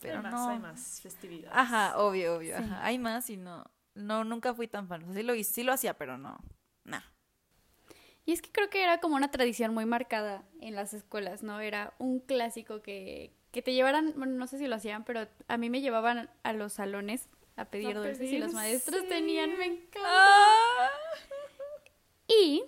[0.00, 0.48] pero hay más, no.
[0.50, 1.56] hay más festividades.
[1.56, 2.62] Ajá, obvio, obvio, Sí.
[2.62, 2.84] ajá.
[2.84, 3.64] Hay más y no
[3.94, 5.02] no nunca fui tan fan.
[5.02, 6.38] O sea, sí lo sí lo hacía, pero no.
[6.84, 7.00] Nah.
[8.26, 11.60] Y es que creo que era como una tradición muy marcada en las escuelas, ¿no?
[11.60, 15.56] Era un clásico que, que te llevaran, bueno, no sé si lo hacían, pero a
[15.56, 19.08] mí me llevaban a los salones a pedir A dulces y los maestros sí.
[19.08, 20.00] tenían, me encanta.
[20.04, 20.88] Ah.
[22.28, 22.62] Y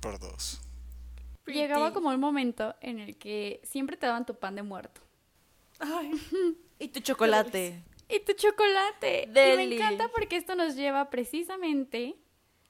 [0.00, 0.60] Por dos.
[1.46, 5.00] Llegaba como un momento en el que siempre te daban tu pan de muerto.
[5.78, 6.12] Ay,
[6.78, 7.82] Y tu chocolate.
[8.08, 9.24] Y tu chocolate.
[9.28, 9.68] Y Deli.
[9.68, 12.16] me encanta porque esto nos lleva precisamente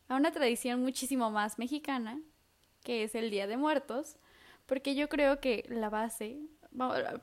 [0.09, 2.21] a una tradición muchísimo más mexicana,
[2.83, 4.17] que es el Día de Muertos,
[4.67, 6.39] porque yo creo que la base,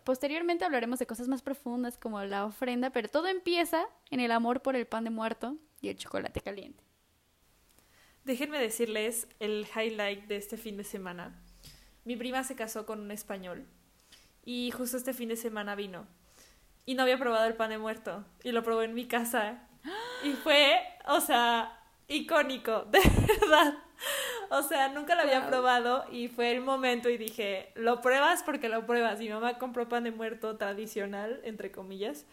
[0.03, 4.61] posteriormente hablaremos de cosas más profundas como la ofrenda, pero todo empieza en el amor
[4.61, 6.83] por el pan de muerto y el chocolate caliente.
[8.23, 11.40] déjenme decirles el highlight de este fin de semana.
[12.05, 13.65] Mi prima se casó con un español
[14.43, 16.07] y justo este fin de semana vino.
[16.85, 18.25] y no había probado el pan de muerto.
[18.43, 19.67] Y lo probé en mi casa.
[20.23, 23.75] Y fue, o sea, icónico, de verdad.
[24.49, 28.67] O sea, nunca lo había probado y fue el momento y dije, lo pruebas porque
[28.67, 29.19] lo pruebas.
[29.19, 32.25] Mi mamá compró pan de muerto tradicional, entre comillas.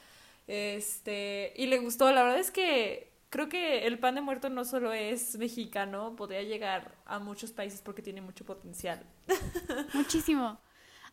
[0.47, 2.11] Este, y le gustó.
[2.11, 6.43] La verdad es que creo que el pan de muerto no solo es mexicano, podría
[6.43, 9.05] llegar a muchos países porque tiene mucho potencial.
[9.95, 10.61] Muchísimo.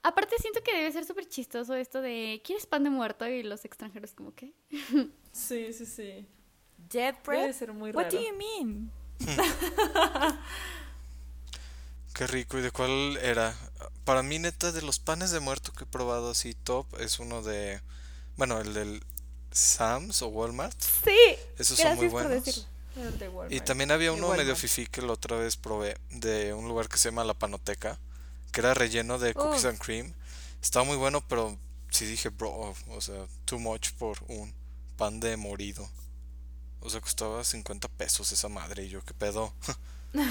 [0.04, 3.28] Aparte siento que debe ser súper chistoso esto de ¿quieres pan de muerto?
[3.28, 4.54] y los extranjeros como ¿qué?
[5.32, 6.28] Sí, sí, sí.
[6.90, 8.08] Jet Debe ser muy raro.
[8.08, 8.92] What do you mean?
[12.14, 12.58] Qué rico.
[12.58, 13.54] ¿Y de cuál era?
[14.06, 17.42] Para mí, neta, de los panes de muerto que he probado así top, es uno
[17.42, 17.82] de...
[18.38, 19.04] Bueno, el del
[19.52, 20.80] Sam's o Walmart.
[20.80, 21.36] Sí.
[21.58, 22.44] Esos son muy por buenos.
[22.44, 22.70] decirlo.
[22.96, 23.52] Walmart.
[23.52, 26.98] Y también había uno medio fifi que la otra vez probé de un lugar que
[26.98, 28.00] se llama La Panoteca,
[28.52, 30.14] que era relleno de cookies and cream.
[30.62, 31.58] Estaba muy bueno, pero
[31.90, 34.54] sí dije, bro, o sea, too much por un
[34.98, 35.90] pan de morido.
[36.80, 39.54] O sea, costaba 50 pesos esa madre y yo, ¿qué pedo?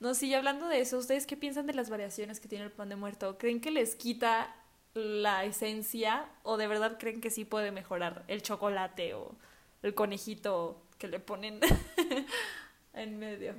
[0.00, 2.72] No, sí, y hablando de eso, ¿ustedes qué piensan de las variaciones que tiene el
[2.72, 3.38] pan de muerto?
[3.38, 4.52] ¿Creen que les quita
[4.94, 9.36] la esencia o de verdad creen que sí puede mejorar el chocolate o
[9.82, 11.60] el conejito que le ponen
[12.92, 13.54] en medio?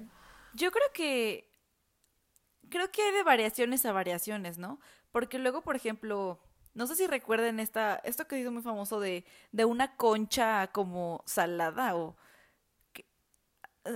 [0.54, 1.50] Yo creo que.
[2.70, 4.80] Creo que hay de variaciones a variaciones, ¿no?
[5.12, 6.40] Porque luego, por ejemplo,
[6.74, 11.22] no sé si recuerden esta, esto que hizo muy famoso de, de una concha como
[11.26, 12.16] salada o.
[12.94, 13.06] que-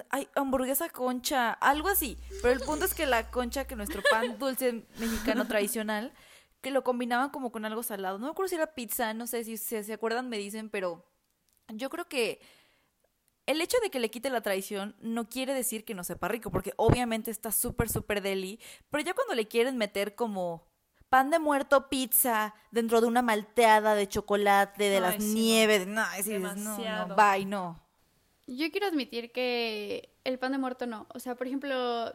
[0.09, 2.17] Ay, hamburguesa concha, algo así.
[2.41, 6.13] Pero el punto es que la concha, que nuestro pan dulce mexicano tradicional,
[6.61, 8.19] que lo combinaban como con algo salado.
[8.19, 11.03] No me acuerdo si era pizza, no sé si si se acuerdan, me dicen, pero
[11.69, 12.39] yo creo que
[13.45, 16.51] el hecho de que le quite la tradición no quiere decir que no sepa rico,
[16.51, 20.67] porque obviamente está súper, súper deli, pero ya cuando le quieren meter como
[21.09, 25.33] pan de muerto, pizza, dentro de una malteada de chocolate, de las sí, no.
[25.33, 27.07] nieves, no, no, Demasiado.
[27.07, 27.81] no, bye, no.
[28.47, 31.07] Yo quiero admitir que el pan de muerto no.
[31.13, 32.13] O sea, por ejemplo,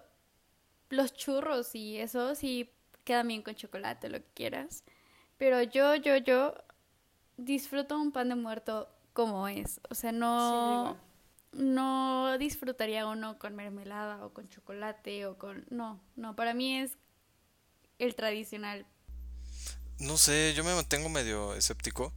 [0.91, 2.71] los churros y eso sí
[3.05, 4.85] quedan bien con chocolate, lo que quieras.
[5.39, 6.55] Pero yo, yo, yo
[7.37, 9.81] disfruto un pan de muerto como es.
[9.91, 10.97] O sea, no,
[11.53, 15.67] no disfrutaría uno con mermelada o con chocolate o con...
[15.71, 16.99] No, no, para mí es
[17.99, 18.87] el tradicional.
[19.99, 22.13] No sé, yo me mantengo medio escéptico.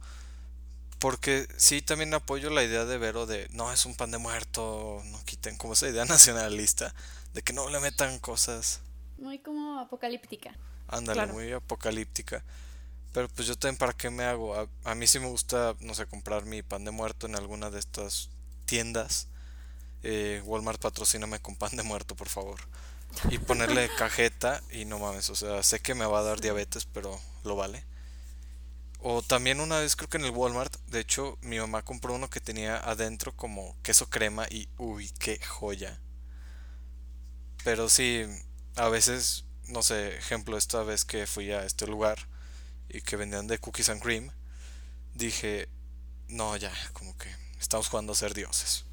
[0.98, 5.02] Porque sí, también apoyo la idea de Vero de no es un pan de muerto,
[5.06, 6.94] no quiten como esa idea nacionalista
[7.34, 8.80] de que no le metan cosas.
[9.18, 10.58] Muy como apocalíptica.
[10.88, 11.34] Ándale, Claro.
[11.34, 12.44] muy apocalíptica.
[13.16, 14.54] Pero pues yo también, ¿para qué me hago?
[14.54, 17.70] A, a mí sí me gusta, no sé, comprar mi pan de muerto en alguna
[17.70, 18.28] de estas
[18.66, 19.28] tiendas.
[20.02, 22.60] Eh, Walmart patrocíname con pan de muerto, por favor.
[23.30, 26.84] Y ponerle cajeta y no mames, o sea, sé que me va a dar diabetes,
[26.84, 27.86] pero lo vale.
[29.00, 32.28] O también una vez creo que en el Walmart, de hecho, mi mamá compró uno
[32.28, 36.02] que tenía adentro como queso crema y uy, qué joya.
[37.64, 38.26] Pero sí,
[38.74, 42.35] a veces, no sé, ejemplo, esta vez que fui a este lugar
[42.88, 44.30] y que vendían de cookies and cream,
[45.14, 45.68] dije,
[46.28, 48.84] no, ya, como que estamos jugando a ser dioses.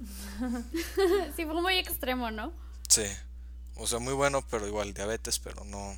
[1.36, 2.52] Sí, fue muy extremo, ¿no?
[2.88, 3.04] Sí,
[3.76, 5.96] o sea, muy bueno, pero igual diabetes, pero no.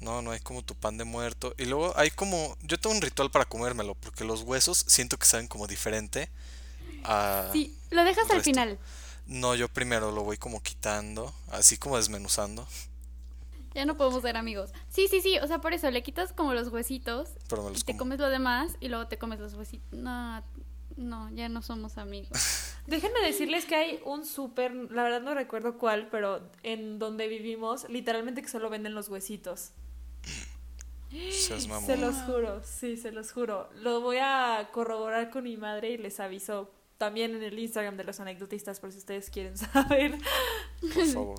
[0.00, 1.54] No, no hay como tu pan de muerto.
[1.56, 2.56] Y luego hay como.
[2.62, 6.30] Yo tengo un ritual para comérmelo, porque los huesos siento que saben como diferente
[7.04, 7.48] a.
[7.52, 8.78] Sí, lo dejas al final.
[9.26, 12.68] No, yo primero lo voy como quitando, así como desmenuzando,
[13.76, 14.72] Ya no podemos ser amigos.
[14.88, 15.38] Sí, sí, sí.
[15.38, 17.98] O sea, por eso le quitas como los huesitos pero me y los te como.
[17.98, 19.92] comes lo demás y luego te comes los huesitos.
[19.92, 20.42] No,
[20.96, 22.30] no, ya no somos amigos.
[22.86, 27.86] Déjenme decirles que hay un súper, la verdad no recuerdo cuál, pero en donde vivimos,
[27.90, 29.72] literalmente que solo venden los huesitos.
[31.30, 33.68] Se los juro, sí, se los juro.
[33.74, 38.04] Lo voy a corroborar con mi madre y les aviso también en el Instagram de
[38.04, 40.18] los anecdotistas por si ustedes quieren saber.
[40.80, 41.38] Por favor.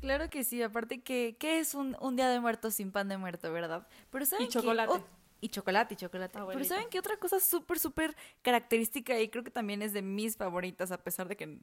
[0.00, 3.18] Claro que sí, aparte que, ¿qué es un, un día de muertos sin pan de
[3.18, 3.88] muerto, verdad?
[4.10, 4.92] Pero ¿saben Y chocolate.
[4.92, 5.04] Oh,
[5.40, 6.38] y chocolate, y chocolate.
[6.46, 6.64] Pero.
[6.64, 10.92] ¿saben qué otra cosa súper, súper característica y creo que también es de mis favoritas,
[10.92, 11.58] a pesar de que,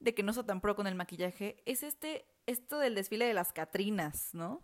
[0.00, 3.34] de que no soy tan pro con el maquillaje, es este, esto del desfile de
[3.34, 4.62] las Catrinas, ¿no?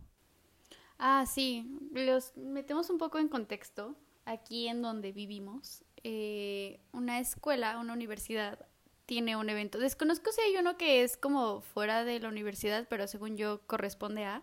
[0.99, 1.79] Ah, sí.
[1.93, 3.97] Los metemos un poco en contexto.
[4.27, 8.67] Aquí en donde vivimos, eh, una escuela, una universidad,
[9.07, 9.79] tiene un evento.
[9.79, 14.25] Desconozco si hay uno que es como fuera de la universidad, pero según yo corresponde
[14.25, 14.43] a.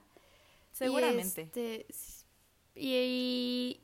[0.74, 1.44] Y, Seguramente.
[1.44, 1.86] este,
[2.76, 3.82] y, y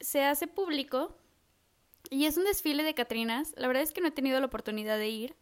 [0.00, 1.16] se hace público
[2.10, 3.54] y es un desfile de Catrinas.
[3.56, 5.36] La verdad es que no he tenido la oportunidad de ir.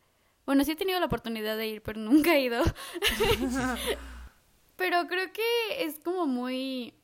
[0.45, 2.63] Bueno, sí he tenido la oportunidad de ir, pero nunca he ido.
[4.77, 6.95] pero creo que es como muy...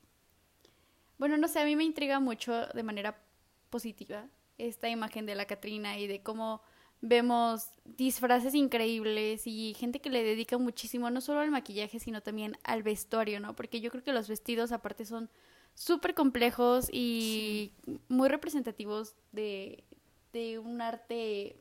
[1.18, 3.22] Bueno, no sé, a mí me intriga mucho de manera
[3.70, 4.26] positiva
[4.58, 6.62] esta imagen de la Catrina y de cómo
[7.02, 12.56] vemos disfraces increíbles y gente que le dedica muchísimo no solo al maquillaje, sino también
[12.62, 13.54] al vestuario, ¿no?
[13.54, 15.28] Porque yo creo que los vestidos aparte son
[15.74, 17.72] súper complejos y
[18.08, 19.84] muy representativos de,
[20.32, 21.56] de un arte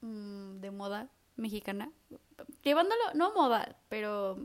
[0.00, 1.92] mm, de moda mexicana.
[2.62, 4.38] Llevándolo, no moda, pero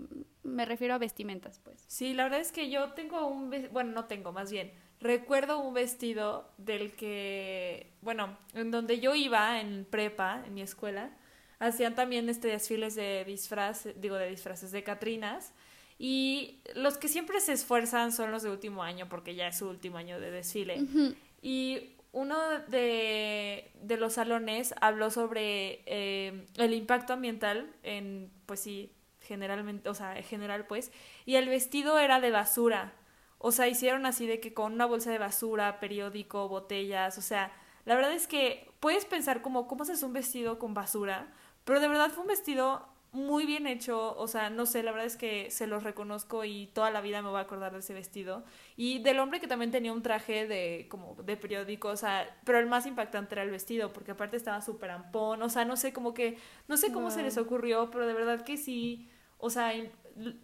[0.43, 1.85] me refiero a vestimentas, pues.
[1.87, 5.73] Sí, la verdad es que yo tengo un, bueno, no tengo, más bien, recuerdo un
[5.73, 11.09] vestido del que, bueno, en donde yo iba en prepa, en mi escuela,
[11.59, 15.53] hacían también este desfiles de disfraz, digo de disfraces de Catrinas.
[15.99, 19.67] Y los que siempre se esfuerzan son los de último año, porque ya es su
[19.67, 20.79] último año de desfile.
[21.41, 28.91] Y uno de, de, los salones habló sobre eh, el impacto ambiental en, pues sí,
[29.21, 30.91] generalmente, o sea, en general pues,
[31.25, 32.93] y el vestido era de basura.
[33.43, 37.51] O sea, hicieron así de que con una bolsa de basura, periódico, botellas, o sea,
[37.85, 41.33] la verdad es que puedes pensar como, ¿cómo se hace un vestido con basura?
[41.65, 45.07] Pero de verdad fue un vestido muy bien hecho, o sea, no sé, la verdad
[45.07, 47.93] es que se los reconozco y toda la vida me voy a acordar de ese
[47.93, 48.45] vestido.
[48.77, 52.59] Y del hombre que también tenía un traje de como de periódico, o sea, pero
[52.59, 55.91] el más impactante era el vestido, porque aparte estaba súper ampón, o sea, no sé,
[55.93, 59.09] como que, no sé cómo se les ocurrió, pero de verdad que sí,
[59.41, 59.73] o sea,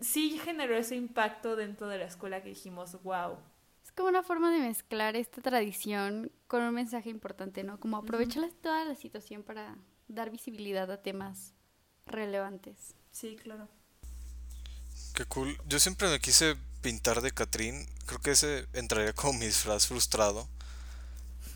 [0.02, 3.38] sí generó ese impacto dentro de la escuela que dijimos, wow.
[3.84, 7.80] Es como una forma de mezclar esta tradición con un mensaje importante, ¿no?
[7.80, 11.54] Como aprovechar toda la situación para dar visibilidad a temas
[12.06, 12.96] relevantes.
[13.12, 13.70] Sí, claro.
[15.14, 15.58] Qué cool.
[15.68, 17.86] Yo siempre me quise pintar de Catrín.
[18.06, 20.48] Creo que ese entraría como mi disfraz frustrado.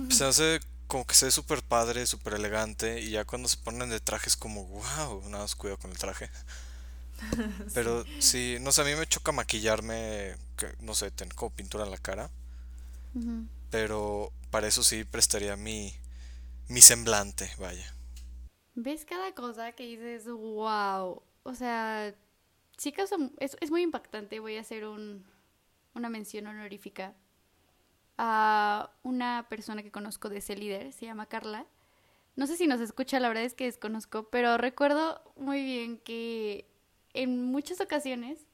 [0.09, 3.01] Se hace como que se ve súper padre, súper elegante.
[3.01, 5.97] Y ya cuando se ponen de traje es como, wow, nada más cuidado con el
[5.97, 6.29] traje.
[7.73, 8.57] Pero sí.
[8.61, 11.97] no sé, a mí me choca maquillarme, que, no sé, tener como pintura en la
[11.97, 12.29] cara.
[13.69, 15.93] Pero para eso sí prestaría mi,
[16.67, 17.93] mi semblante, vaya.
[18.75, 21.21] ¿Ves cada cosa que dices, wow?
[21.43, 22.15] O sea,
[22.77, 24.39] sí que es, es muy impactante.
[24.39, 25.25] Voy a hacer un,
[25.93, 27.13] una mención honorífica
[28.17, 31.65] a una persona que conozco de ese líder, se llama Carla.
[32.35, 36.70] No sé si nos escucha, la verdad es que desconozco, pero recuerdo muy bien que
[37.13, 38.45] en muchas ocasiones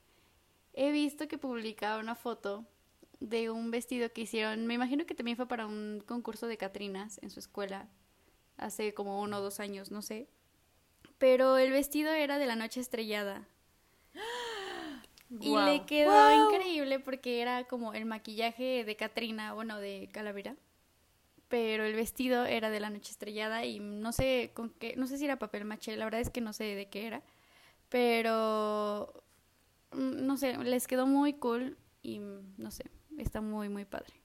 [0.73, 2.65] he visto que publicaba una foto
[3.19, 7.19] de un vestido que hicieron, me imagino que también fue para un concurso de Catrinas
[7.23, 7.89] en su escuela,
[8.57, 10.27] hace como uno o dos años, no sé.
[11.17, 13.47] Pero el vestido era de la noche estrellada.
[15.41, 20.55] Y le quedó increíble porque era como el maquillaje de Catrina, bueno, de Calavera.
[21.49, 25.17] Pero el vestido era de la noche estrellada y no sé con qué, no sé
[25.17, 27.23] si era papel maché, la verdad es que no sé de qué era
[27.89, 29.23] pero,
[29.91, 34.21] mm, no sé, les quedó muy cool y no sé, está muy, muy padre.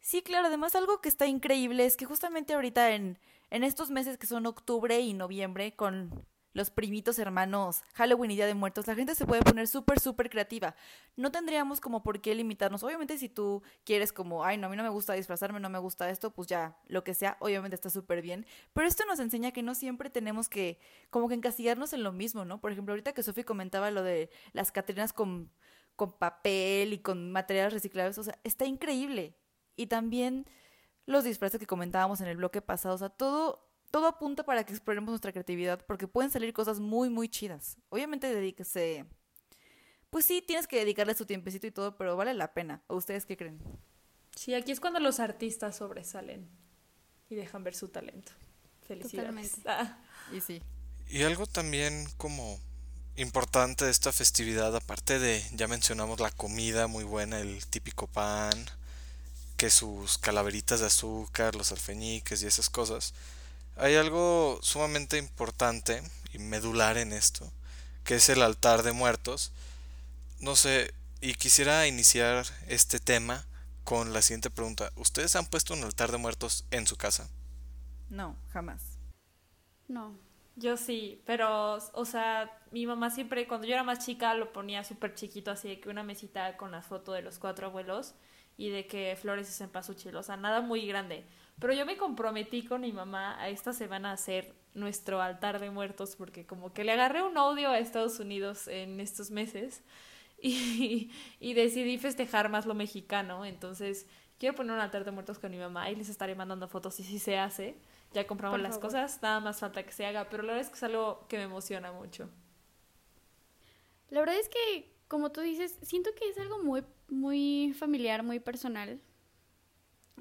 [0.00, 3.18] Sí, claro, además algo que está increíble es que justamente ahorita en,
[3.50, 8.46] en estos meses que son octubre y noviembre, con los primitos hermanos, Halloween y Día
[8.46, 10.74] de Muertos, la gente se puede poner súper, súper creativa.
[11.16, 12.82] No tendríamos como por qué limitarnos.
[12.82, 15.78] Obviamente si tú quieres como, ay, no, a mí no me gusta disfrazarme, no me
[15.78, 18.46] gusta esto, pues ya, lo que sea, obviamente está súper bien.
[18.72, 22.44] Pero esto nos enseña que no siempre tenemos que como que encasillarnos en lo mismo,
[22.44, 22.60] ¿no?
[22.60, 25.52] Por ejemplo, ahorita que Sofi comentaba lo de las Catrinas con,
[25.96, 29.36] con papel y con materiales reciclables, o sea, está increíble.
[29.76, 30.46] Y también
[31.06, 34.72] los disfraces que comentábamos en el bloque pasado, o sea, todo todo apunta para que
[34.72, 37.76] exploremos nuestra creatividad porque pueden salir cosas muy, muy chidas.
[37.88, 39.06] Obviamente dedíquese...
[40.10, 42.82] Pues sí, tienes que dedicarle su tiempecito y todo, pero vale la pena.
[42.88, 43.60] ¿O ustedes qué creen?
[44.34, 46.48] Sí, aquí es cuando los artistas sobresalen
[47.28, 48.32] y dejan ver su talento.
[48.88, 49.60] Felicidades.
[49.66, 49.98] Ah.
[50.32, 50.62] Y sí.
[51.08, 52.58] Y algo también como
[53.16, 58.52] importante de esta festividad, aparte de, ya mencionamos la comida muy buena, el típico pan,
[59.56, 63.14] que sus calaveritas de azúcar, los alfeñiques y esas cosas,
[63.76, 66.02] hay algo sumamente importante
[66.32, 67.50] y medular en esto,
[68.04, 69.52] que es el altar de muertos.
[70.40, 73.46] No sé, y quisiera iniciar este tema
[73.84, 74.90] con la siguiente pregunta.
[74.96, 77.28] ¿Ustedes han puesto un altar de muertos en su casa?
[78.08, 78.98] No, jamás.
[79.88, 80.18] No.
[80.56, 84.84] Yo sí, pero, o sea, mi mamá siempre, cuando yo era más chica, lo ponía
[84.84, 88.14] súper chiquito, así de que una mesita con la foto de los cuatro abuelos
[88.56, 91.24] y de que flores y cempasúchil, o sea, nada muy grande.
[91.60, 95.70] Pero yo me comprometí con mi mamá a esta semana a hacer nuestro altar de
[95.70, 99.82] muertos porque como que le agarré un odio a Estados Unidos en estos meses
[100.42, 103.44] y, y decidí festejar más lo mexicano.
[103.44, 104.06] Entonces
[104.38, 107.04] quiero poner un altar de muertos con mi mamá y les estaré mandando fotos y
[107.04, 107.76] si se hace.
[108.12, 110.76] Ya compramos las cosas, nada más falta que se haga, pero la verdad es que
[110.76, 112.28] es algo que me emociona mucho.
[114.08, 118.40] La verdad es que, como tú dices, siento que es algo muy muy familiar, muy
[118.40, 119.00] personal.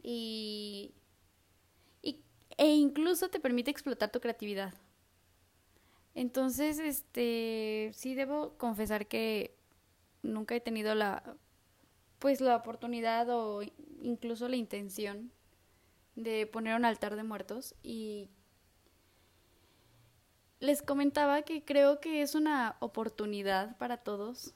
[0.04, 0.99] Y, y,
[2.60, 4.74] e incluso te permite explotar tu creatividad.
[6.14, 9.56] Entonces, este, sí debo confesar que
[10.24, 11.38] nunca he tenido la,
[12.20, 13.62] pues la oportunidad o
[14.02, 15.32] incluso la intención
[16.18, 18.28] de poner un altar de muertos y
[20.60, 24.54] les comentaba que creo que es una oportunidad para todos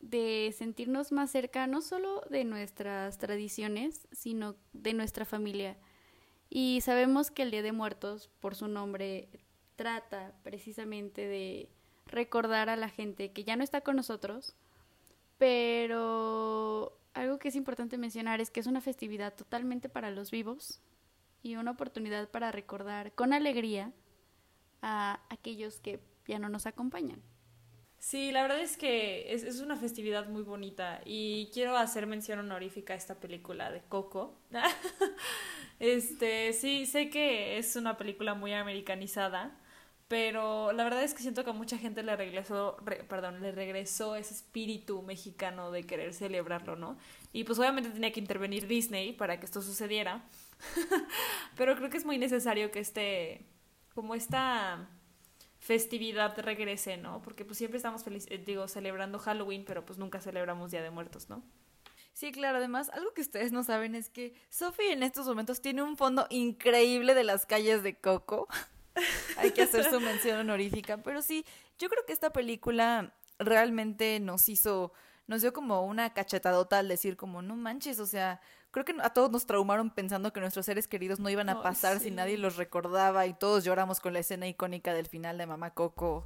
[0.00, 5.78] de sentirnos más cerca no solo de nuestras tradiciones, sino de nuestra familia.
[6.58, 9.28] Y sabemos que el Día de Muertos, por su nombre,
[9.76, 11.68] trata precisamente de
[12.06, 14.56] recordar a la gente que ya no está con nosotros,
[15.36, 20.80] pero algo que es importante mencionar es que es una festividad totalmente para los vivos
[21.42, 23.92] y una oportunidad para recordar con alegría
[24.80, 27.20] a aquellos que ya no nos acompañan.
[27.98, 32.38] Sí, la verdad es que es, es, una festividad muy bonita y quiero hacer mención
[32.38, 34.38] honorífica a esta película de Coco.
[35.78, 39.56] este, sí, sé que es una película muy americanizada,
[40.08, 42.76] pero la verdad es que siento que a mucha gente le regresó,
[43.08, 46.96] perdón, le regresó ese espíritu mexicano de querer celebrarlo, ¿no?
[47.32, 50.24] Y pues obviamente tenía que intervenir Disney para que esto sucediera,
[51.56, 53.46] pero creo que es muy necesario que este,
[53.94, 54.88] como esta
[55.58, 57.20] festividad regrese, ¿no?
[57.22, 60.90] Porque pues siempre estamos feliz, eh, digo, celebrando Halloween, pero pues nunca celebramos Día de
[60.90, 61.42] Muertos, ¿no?
[62.16, 65.82] Sí, claro, además, algo que ustedes no saben es que Sophie en estos momentos tiene
[65.82, 68.48] un fondo increíble de las calles de Coco.
[69.36, 70.96] Hay que hacer su mención honorífica.
[70.96, 71.44] Pero sí,
[71.78, 74.94] yo creo que esta película realmente nos hizo,
[75.26, 78.40] nos dio como una cachetadota al decir como, no manches, o sea,
[78.70, 82.00] creo que a todos nos traumaron pensando que nuestros seres queridos no iban a pasar
[82.00, 85.74] si nadie los recordaba y todos lloramos con la escena icónica del final de Mamá
[85.74, 86.24] Coco.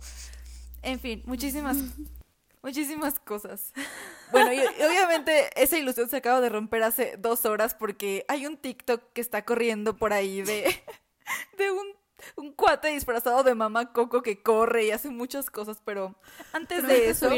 [0.83, 1.79] En fin, muchísimas,
[2.63, 3.73] muchísimas cosas.
[4.33, 8.57] Bueno, y obviamente esa ilusión se acaba de romper hace dos horas porque hay un
[8.57, 10.73] TikTok que está corriendo por ahí de,
[11.59, 12.01] de un
[12.37, 16.17] un cuate disfrazado de mamá Coco que corre y hace muchas cosas, pero
[16.53, 17.31] antes de eso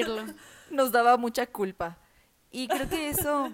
[0.70, 1.98] nos daba mucha culpa.
[2.50, 3.52] Y creo que eso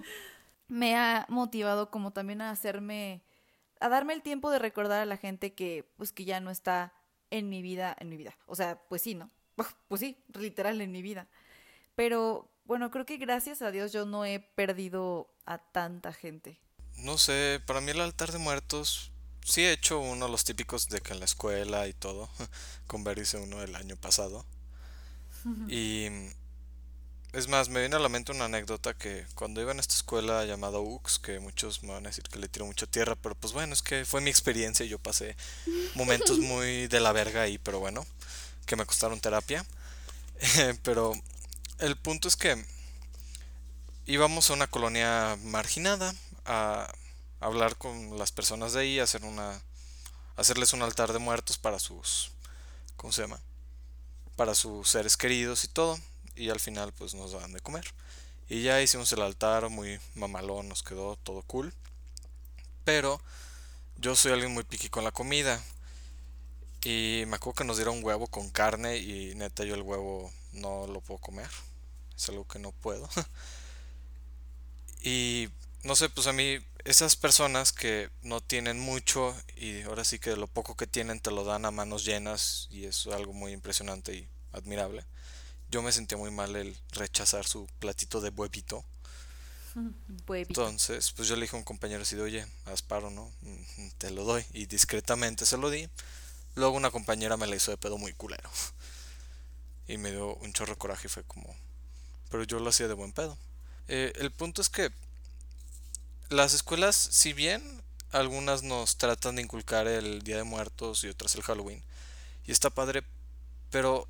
[0.67, 3.23] me ha motivado como también a hacerme,
[3.81, 6.93] a darme el tiempo de recordar a la gente que, pues, que ya no está
[7.31, 8.37] en mi vida, en mi vida.
[8.47, 9.31] O sea, pues sí, ¿no?
[9.89, 11.29] Pues sí, literal en mi vida.
[11.99, 16.57] Pero bueno, creo que gracias a Dios yo no he perdido a tanta gente.
[16.99, 19.11] No sé, para mí el altar de muertos
[19.45, 22.31] sí he hecho uno de los típicos de que en la escuela y todo.
[22.87, 24.47] Con Ver hice uno el año pasado.
[25.69, 26.07] Y
[27.33, 30.45] es más, me viene a la mente una anécdota que cuando iba en esta escuela
[30.45, 33.53] llamada UX, que muchos me van a decir que le tiro mucha tierra, pero pues
[33.53, 35.37] bueno, es que fue mi experiencia y yo pasé
[35.97, 38.07] momentos muy de la verga ahí, pero bueno,
[38.67, 39.67] que me costaron terapia.
[40.85, 41.13] pero
[41.79, 42.65] el punto es que
[44.07, 46.15] íbamos a una colonia marginada,
[46.45, 46.93] a
[47.41, 49.63] hablar con las personas de ahí, hacer una
[50.37, 52.31] hacerles un altar de muertos para sus
[52.97, 53.41] ¿cómo se llama?
[54.37, 55.99] para sus seres queridos y todo
[56.37, 57.93] y al final pues nos dan de comer.
[58.49, 61.75] Y ya hicimos el altar muy mamalón, nos quedó todo cool.
[62.85, 63.21] Pero
[63.99, 65.63] yo soy alguien muy piqui con la comida.
[66.83, 70.87] Y me acuerdo que nos dieron huevo con carne y neta yo el huevo no
[70.87, 71.49] lo puedo comer.
[72.19, 73.09] Es algo que no puedo.
[75.03, 75.49] y
[75.85, 80.37] no sé, pues a mí esas personas que no tienen mucho y ahora sí que
[80.37, 84.15] lo poco que tienen te lo dan a manos llenas y es algo muy impresionante
[84.15, 85.05] y admirable.
[85.71, 88.85] Yo me sentía muy mal el rechazar su platito de huevito.
[90.29, 93.31] Entonces, pues yo le dije a un compañero así de, oye, asparo, ¿no?
[93.43, 94.45] Mm, te lo doy.
[94.53, 95.89] Y discretamente se lo di.
[96.55, 98.51] Luego una compañera me la hizo de pedo muy culero.
[99.87, 101.55] Y me dio un chorro de coraje y fue como...
[102.31, 103.37] Pero yo lo hacía de buen pedo.
[103.89, 104.91] Eh, el punto es que
[106.29, 111.35] las escuelas, si bien algunas nos tratan de inculcar el Día de Muertos y otras
[111.35, 111.83] el Halloween,
[112.47, 113.03] y está padre,
[113.71, 114.09] pero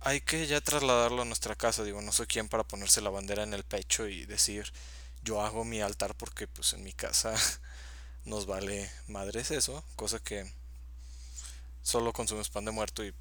[0.00, 3.44] hay que ya trasladarlo a nuestra casa, digo, no soy quien para ponerse la bandera
[3.44, 4.72] en el pecho y decir,
[5.22, 7.34] yo hago mi altar porque pues en mi casa
[8.24, 10.50] nos vale madres eso, cosa que
[11.82, 13.14] solo consumes pan de muerto y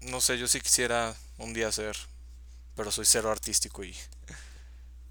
[0.00, 1.96] no sé, yo sí quisiera un día hacer,
[2.74, 3.94] pero soy cero artístico y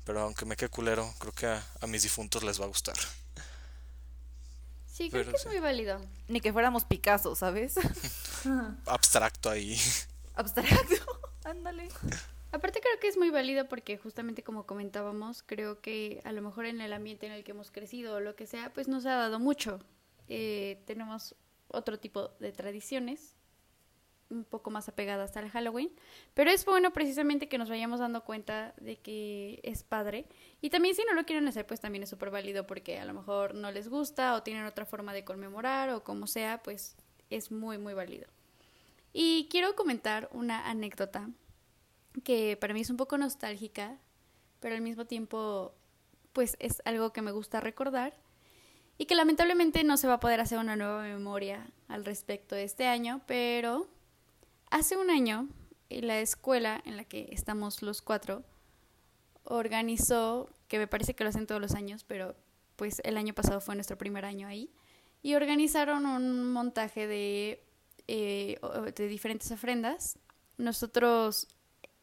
[0.05, 2.95] pero aunque me quede culero, creo que a, mis difuntos les va a gustar.
[4.85, 5.99] Sí, creo que es muy válido.
[6.27, 7.75] Ni que fuéramos Picasso, ¿sabes?
[8.85, 9.79] Abstracto ahí.
[10.35, 10.95] Abstracto,
[11.45, 11.89] ándale.
[12.51, 16.65] Aparte creo que es muy válido porque justamente como comentábamos, creo que a lo mejor
[16.65, 19.15] en el ambiente en el que hemos crecido o lo que sea, pues nos ha
[19.15, 19.79] dado mucho.
[20.27, 21.35] Eh, tenemos
[21.69, 23.35] otro tipo de tradiciones
[24.33, 25.91] un poco más apegadas al Halloween.
[26.33, 30.27] Pero es bueno precisamente que nos vayamos dando cuenta de que es padre.
[30.61, 33.13] Y también si no lo quieren hacer, pues también es súper válido porque a lo
[33.13, 36.95] mejor no les gusta o tienen otra forma de conmemorar o como sea, pues
[37.29, 38.27] es muy, muy válido.
[39.13, 41.29] Y quiero comentar una anécdota
[42.23, 43.97] que para mí es un poco nostálgica,
[44.59, 45.73] pero al mismo tiempo,
[46.33, 48.15] pues es algo que me gusta recordar
[48.97, 52.63] y que lamentablemente no se va a poder hacer una nueva memoria al respecto de
[52.63, 53.87] este año, pero
[54.73, 55.47] hace un año
[55.89, 58.43] la escuela en la que estamos los cuatro
[59.43, 62.35] organizó, que me parece que lo hacen todos los años, pero
[62.75, 64.71] pues el año pasado fue nuestro primer año ahí,
[65.21, 67.63] y organizaron un montaje de,
[68.07, 68.59] eh,
[68.95, 70.17] de diferentes ofrendas.
[70.57, 71.47] Nosotros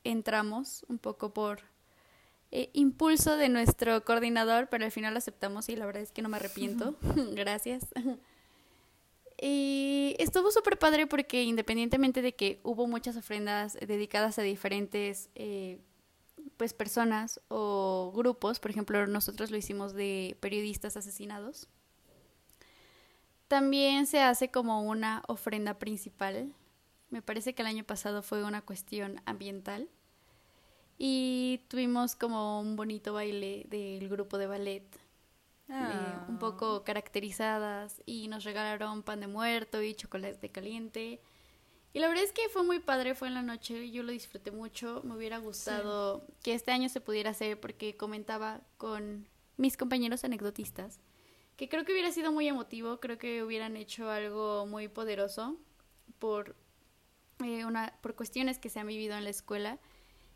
[0.05, 1.61] entramos un poco por
[2.53, 6.23] eh, impulso de nuestro coordinador, pero al final lo aceptamos y la verdad es que
[6.23, 6.95] no me arrepiento.
[7.35, 7.87] Gracias.
[9.43, 15.79] Y estuvo súper padre porque independientemente de que hubo muchas ofrendas dedicadas a diferentes eh,
[16.59, 21.69] pues personas o grupos, por ejemplo nosotros lo hicimos de periodistas asesinados,
[23.49, 26.53] también se hace como una ofrenda principal.
[27.09, 29.89] Me parece que el año pasado fue una cuestión ambiental
[30.99, 34.85] y tuvimos como un bonito baile del grupo de ballet,
[35.71, 36.85] eh, un poco ah.
[36.85, 41.21] caracterizadas y nos regalaron pan de muerto y chocolate caliente.
[41.93, 44.51] Y la verdad es que fue muy padre, fue en la noche, yo lo disfruté
[44.53, 50.25] mucho, me hubiera gustado que este año se pudiera hacer porque comentaba con mis compañeros
[50.25, 51.01] anecdotistas
[51.61, 55.59] que creo que hubiera sido muy emotivo, creo que hubieran hecho algo muy poderoso
[56.19, 56.57] por,
[57.45, 59.79] eh, una, por cuestiones que se han vivido en la escuela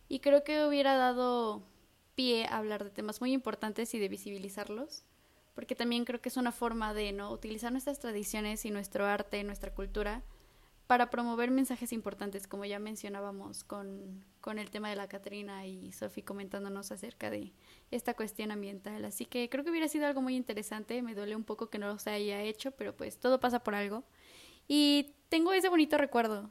[0.07, 1.63] y creo que hubiera dado
[2.15, 5.07] pie a hablar de temas muy importantes y de visibilizarlos,
[5.55, 9.43] porque también creo que es una forma de no utilizar nuestras tradiciones y nuestro arte,
[9.45, 10.23] nuestra cultura
[10.87, 15.93] para promover mensajes importantes, como ya mencionábamos con, con el tema de la Catrina y
[15.93, 17.53] Sofi comentándonos acerca de
[17.91, 19.05] esta cuestión ambiental.
[19.05, 21.01] Así que creo que hubiera sido algo muy interesante.
[21.01, 24.05] Me duele un poco que no lo haya hecho, pero pues todo pasa por algo.
[24.69, 26.51] Y tengo ese bonito recuerdo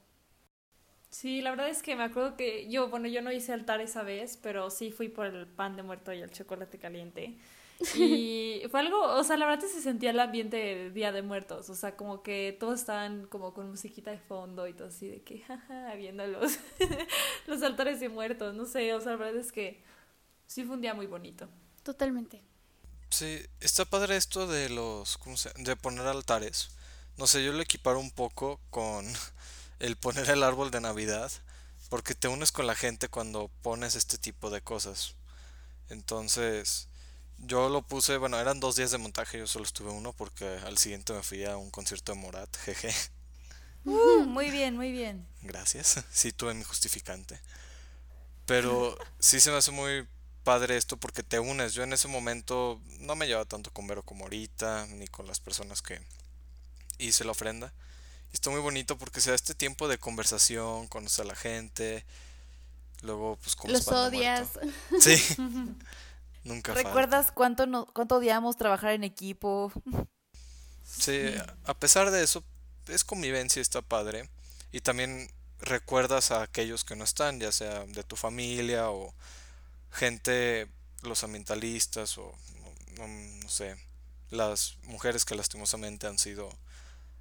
[1.13, 4.01] Sí, la verdad es que me acuerdo que yo, bueno, yo no hice altar esa
[4.01, 7.37] vez, pero sí fui por el pan de muerto y el chocolate caliente.
[7.95, 11.69] Y fue algo, o sea, la verdad se sentía el ambiente de Día de Muertos,
[11.69, 15.21] o sea, como que todos estaban como con musiquita de fondo y todo así de
[15.21, 16.59] que, jaja, viendo los,
[17.47, 19.84] los altares de muertos, no sé, o sea, la verdad es que
[20.47, 21.49] sí fue un día muy bonito.
[21.84, 22.41] Totalmente.
[23.09, 26.69] Sí, está padre esto de los, ¿cómo se, de poner altares.
[27.17, 29.05] No sé, yo lo equiparo un poco con
[29.80, 31.32] el poner el árbol de Navidad,
[31.89, 35.15] porque te unes con la gente cuando pones este tipo de cosas.
[35.89, 36.88] Entonces,
[37.45, 40.77] yo lo puse, bueno, eran dos días de montaje, yo solo estuve uno porque al
[40.77, 42.93] siguiente me fui a un concierto de Morat, jeje.
[43.85, 45.27] Uh, muy bien, muy bien.
[45.41, 47.39] Gracias, sí tuve mi justificante.
[48.45, 50.07] Pero sí se me hace muy
[50.43, 51.73] padre esto porque te unes.
[51.73, 55.39] Yo en ese momento no me llevaba tanto con Vero como ahorita, ni con las
[55.39, 56.01] personas que
[56.97, 57.73] hice la ofrenda
[58.33, 62.03] está muy bonito porque se da este tiempo de conversación, conoce a la gente.
[63.01, 64.49] Luego, pues, como Los odias.
[64.99, 65.21] Sí.
[66.43, 69.71] Nunca ¿Recuerdas cuánto, no, cuánto odiamos trabajar en equipo?
[70.83, 71.33] Sí,
[71.63, 72.43] a pesar de eso,
[72.87, 74.29] es convivencia, está padre.
[74.71, 79.13] Y también recuerdas a aquellos que no están, ya sea de tu familia o
[79.91, 80.67] gente,
[81.01, 82.35] los ambientalistas o
[82.97, 83.75] no sé,
[84.29, 86.49] las mujeres que lastimosamente han sido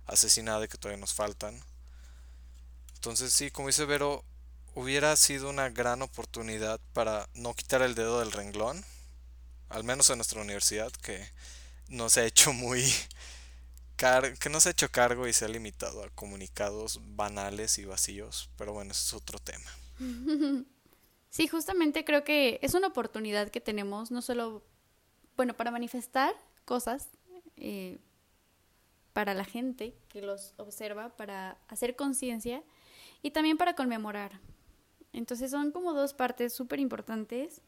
[0.07, 1.59] asesinada y que todavía nos faltan.
[2.95, 4.25] Entonces sí, como dice Vero,
[4.75, 8.85] hubiera sido una gran oportunidad para no quitar el dedo del renglón,
[9.73, 11.29] al menos en nuestra universidad, que
[11.89, 12.85] no se ha hecho muy...
[14.41, 18.51] que no se ha hecho cargo y se ha limitado a comunicados banales y vacíos,
[18.57, 19.71] pero bueno, eso es otro tema.
[21.33, 24.63] Sí, justamente creo que es una oportunidad que tenemos, no solo,
[25.35, 26.35] bueno, para manifestar
[26.67, 27.09] cosas,
[27.57, 27.97] eh,
[29.15, 32.63] para la gente que los observa, para hacer conciencia
[33.23, 34.41] y también para conmemorar.
[35.15, 37.63] Entonces son como dos partes súper importantes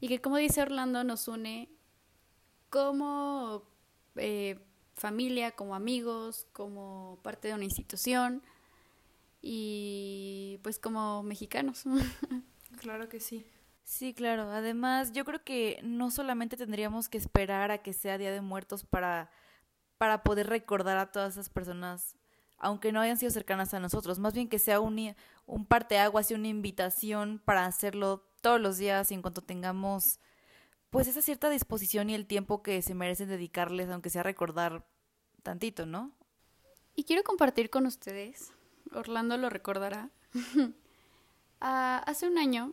[0.00, 1.68] y que como dice Orlando nos une
[2.70, 3.62] como
[4.16, 4.58] eh,
[4.94, 8.42] familia, como amigos, como parte de una institución
[9.40, 11.84] y pues como mexicanos.
[12.80, 13.46] claro que sí.
[13.84, 14.50] Sí, claro.
[14.50, 18.84] Además, yo creo que no solamente tendríamos que esperar a que sea Día de Muertos
[18.84, 19.30] para
[19.98, 22.16] para poder recordar a todas esas personas,
[22.58, 25.14] aunque no hayan sido cercanas a nosotros, más bien que sea un,
[25.46, 30.20] un parteaguas y una invitación para hacerlo todos los días y en cuanto tengamos
[30.90, 34.86] pues esa cierta disposición y el tiempo que se merecen dedicarles, aunque sea recordar
[35.42, 36.12] tantito, ¿no?
[36.94, 38.52] Y quiero compartir con ustedes
[38.92, 40.10] Orlando lo recordará.
[41.60, 42.72] Hace un año,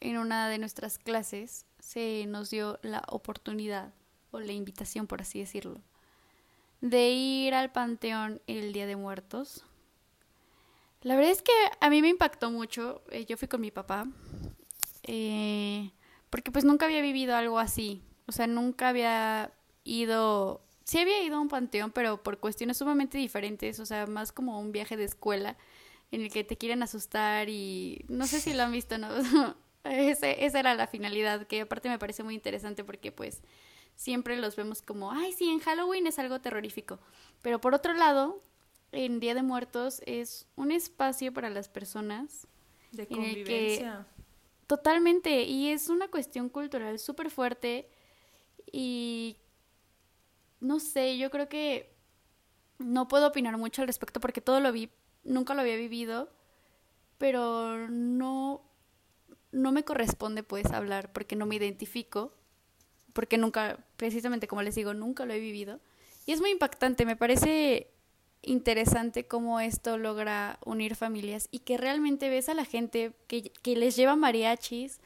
[0.00, 3.92] en una de nuestras clases, se nos dio la oportunidad,
[4.30, 5.82] o la invitación, por así decirlo,
[6.80, 9.64] de ir al Panteón el Día de Muertos.
[11.02, 13.02] La verdad es que a mí me impactó mucho.
[13.10, 14.06] Eh, yo fui con mi papá.
[15.04, 15.90] Eh,
[16.30, 18.02] porque pues nunca había vivido algo así.
[18.26, 19.52] O sea, nunca había
[19.84, 20.62] ido...
[20.84, 23.80] Sí había ido a un panteón, pero por cuestiones sumamente diferentes.
[23.80, 25.56] O sea, más como un viaje de escuela
[26.10, 29.08] en el que te quieren asustar y no sé si lo han visto, ¿no?
[29.84, 33.42] Ese, esa era la finalidad, que aparte me parece muy interesante porque pues
[33.96, 37.00] siempre los vemos como, ay, sí, en Halloween es algo terrorífico.
[37.42, 38.40] Pero por otro lado,
[38.92, 42.46] en Día de Muertos es un espacio para las personas.
[42.92, 44.06] De convivencia.
[44.66, 47.90] totalmente, y es una cuestión cultural súper fuerte
[48.72, 49.36] y
[50.60, 51.94] no sé, yo creo que
[52.78, 54.90] no puedo opinar mucho al respecto porque todo lo vi,
[55.24, 56.30] nunca lo había vivido,
[57.18, 58.62] pero no,
[59.52, 62.32] no me corresponde pues hablar porque no me identifico,
[63.16, 65.80] porque nunca, precisamente como les digo, nunca lo he vivido.
[66.26, 67.88] Y es muy impactante, me parece
[68.42, 73.74] interesante cómo esto logra unir familias y que realmente ves a la gente que, que
[73.74, 75.00] les lleva mariachis,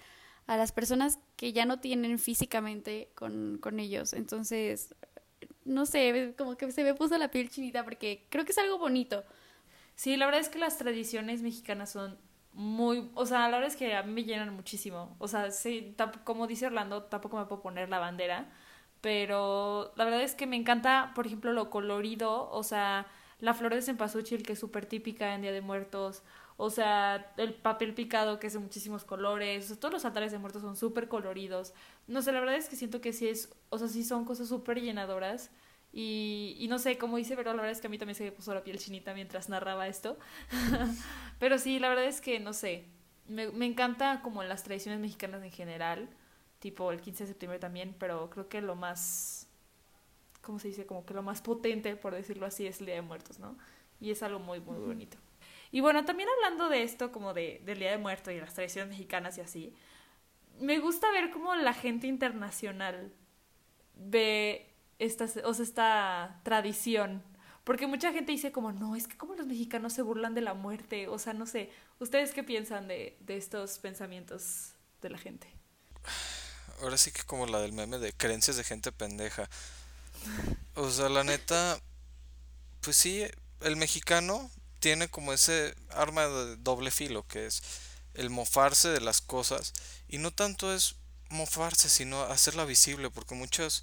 [0.48, 4.12] a las personas que ya no tienen físicamente con, con ellos.
[4.12, 4.92] Entonces,
[5.64, 8.76] no sé, como que se me puso la piel chinita porque creo que es algo
[8.76, 9.22] bonito.
[9.94, 12.18] Sí, la verdad es que las tradiciones mexicanas son
[12.52, 15.16] muy, o sea, la verdad es que a mí me llenan muchísimo.
[15.18, 18.50] O sea, sí, como dice Orlando, tampoco me puedo poner la bandera,
[19.00, 23.06] pero la verdad es que me encanta, por ejemplo, lo colorido, o sea,
[23.38, 26.22] la flor de cempasúchil que es súper típica en Día de Muertos,
[26.56, 30.60] o sea, el papel picado que es de muchísimos colores, todos los altares de muertos
[30.60, 31.72] son súper coloridos.
[32.06, 34.48] No sé, la verdad es que siento que sí es, o sea, sí son cosas
[34.48, 35.50] súper llenadoras.
[35.92, 38.24] Y, y no sé, como dice pero la verdad es que a mí también se
[38.24, 40.18] me puso la piel chinita mientras narraba esto.
[41.38, 42.86] pero sí, la verdad es que, no sé,
[43.26, 46.08] me, me encanta como las tradiciones mexicanas en general,
[46.58, 49.48] tipo el 15 de septiembre también, pero creo que lo más,
[50.42, 50.86] ¿cómo se dice?
[50.86, 53.56] Como que lo más potente, por decirlo así, es el Día de Muertos, ¿no?
[54.00, 55.18] Y es algo muy, muy bonito.
[55.72, 58.90] Y bueno, también hablando de esto, como de, del Día de Muertos y las tradiciones
[58.90, 59.74] mexicanas y así,
[60.58, 63.12] me gusta ver cómo la gente internacional
[63.94, 64.69] ve
[65.00, 67.24] esta, o sea, esta tradición.
[67.64, 70.54] Porque mucha gente dice como, no, es que como los mexicanos se burlan de la
[70.54, 71.08] muerte.
[71.08, 74.72] O sea, no sé, ¿ustedes qué piensan de, de estos pensamientos
[75.02, 75.48] de la gente?
[76.82, 79.48] Ahora sí que como la del meme de creencias de gente pendeja.
[80.74, 81.80] O sea, la neta,
[82.80, 83.24] pues sí,
[83.60, 87.62] el mexicano tiene como ese arma de doble filo, que es
[88.14, 89.72] el mofarse de las cosas.
[90.08, 90.96] Y no tanto es
[91.28, 93.82] mofarse, sino hacerla visible, porque muchas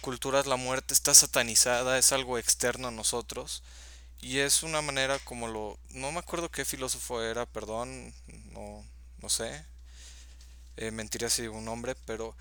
[0.00, 3.62] culturas la muerte está satanizada, es algo externo a nosotros.
[4.20, 5.78] Y es una manera como lo...
[5.90, 8.14] No me acuerdo qué filósofo era, perdón,
[8.52, 8.84] no,
[9.20, 9.64] no sé.
[10.76, 12.34] Eh, mentiría si digo un nombre, pero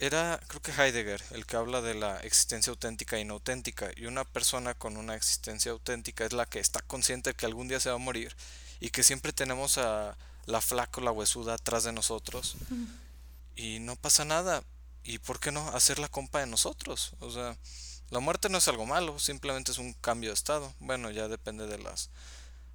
[0.00, 3.90] era, creo que Heidegger, el que habla de la existencia auténtica e inauténtica.
[3.96, 7.68] Y una persona con una existencia auténtica es la que está consciente de que algún
[7.68, 8.34] día se va a morir
[8.80, 10.16] y que siempre tenemos a
[10.46, 12.56] la flaca o la huesuda atrás de nosotros.
[13.56, 14.62] Y no pasa nada.
[15.08, 17.14] ¿Y por qué no hacer la compa de nosotros?
[17.20, 17.56] O sea,
[18.10, 20.74] la muerte no es algo malo, simplemente es un cambio de estado.
[20.80, 22.10] Bueno, ya depende de las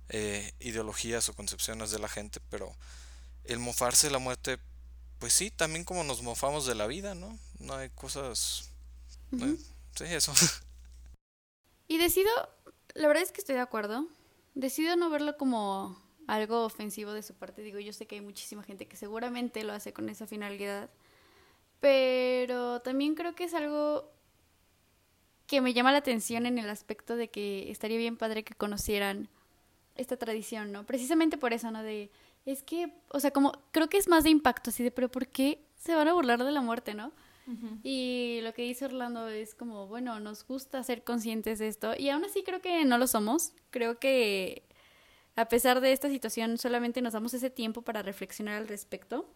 [0.10, 2.76] eh, ideologías o concepciones de la gente, pero
[3.44, 4.58] el mofarse de la muerte
[5.20, 7.38] pues sí, también como nos mofamos de la vida, ¿no?
[7.60, 8.72] No hay cosas...
[9.32, 10.34] Sí, eso.
[11.88, 12.32] Y decido,
[12.96, 14.08] la verdad es que estoy de acuerdo,
[14.56, 17.62] decido no verlo como algo ofensivo de su parte.
[17.62, 20.90] Digo, yo sé que hay muchísima gente que seguramente lo hace con esa finalidad,
[21.84, 24.10] pero también creo que es algo
[25.48, 29.28] que me llama la atención en el aspecto de que estaría bien padre que conocieran
[29.96, 30.86] esta tradición, ¿no?
[30.86, 31.84] Precisamente por eso, ¿no?
[31.84, 32.10] De
[32.46, 35.28] es que, o sea, como creo que es más de impacto, así de, pero ¿por
[35.28, 37.12] qué se van a burlar de la muerte, no?
[37.84, 42.08] Y lo que dice Orlando es como, bueno, nos gusta ser conscientes de esto y
[42.08, 43.52] aún así creo que no lo somos.
[43.72, 44.64] Creo que
[45.36, 49.30] a pesar de esta situación solamente nos damos ese tiempo para reflexionar al respecto.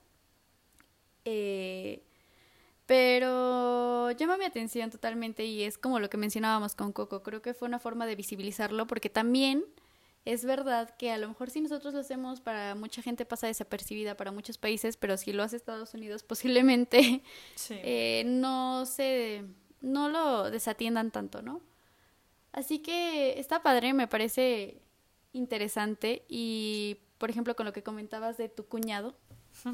[1.26, 2.04] Eh,
[2.88, 7.22] pero llama mi atención totalmente y es como lo que mencionábamos con Coco.
[7.22, 9.66] Creo que fue una forma de visibilizarlo porque también
[10.24, 14.16] es verdad que a lo mejor si nosotros lo hacemos, para mucha gente pasa desapercibida,
[14.16, 17.22] para muchos países, pero si lo hace Estados Unidos, posiblemente
[17.70, 19.44] eh, no se,
[19.82, 21.62] no lo desatiendan tanto, ¿no?
[22.54, 24.82] Así que está padre, me parece
[25.34, 29.16] interesante y, por ejemplo, con lo que comentabas de tu cuñado.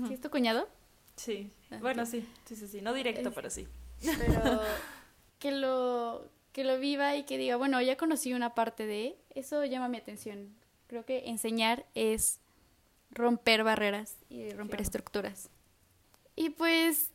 [0.08, 0.68] ¿Sí es tu cuñado?
[1.16, 3.68] Sí, bueno, sí, sí, sí, sí, no directo, pero sí.
[4.02, 4.62] Pero
[5.40, 9.66] que lo que lo viva y que diga, bueno, ya conocí una parte de, eso
[9.66, 10.56] llama mi atención.
[10.88, 12.40] Creo que enseñar es
[13.10, 15.50] romper barreras y romper estructuras.
[16.36, 17.10] Y pues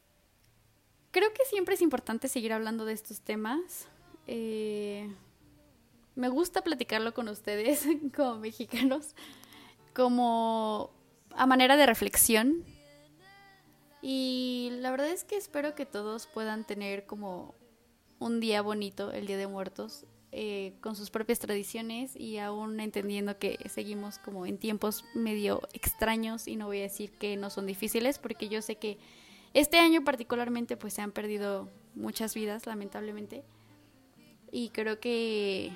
[1.13, 3.87] creo que siempre es importante seguir hablando de estos temas.
[4.27, 5.09] Eh,
[6.17, 7.87] me gusta platicarlo con ustedes
[8.17, 9.15] como mexicanos,
[9.95, 10.91] como
[11.31, 12.65] a manera de reflexión.
[14.03, 17.55] Y la verdad es que espero que todos puedan tener como
[18.19, 23.39] un día bonito, el Día de Muertos, eh, con sus propias tradiciones y aún entendiendo
[23.39, 27.67] que seguimos como en tiempos medio extraños y no voy a decir que no son
[27.67, 28.99] difíciles porque yo sé que
[29.55, 33.43] este año particularmente pues se han perdido muchas vidas lamentablemente
[34.53, 35.75] y creo que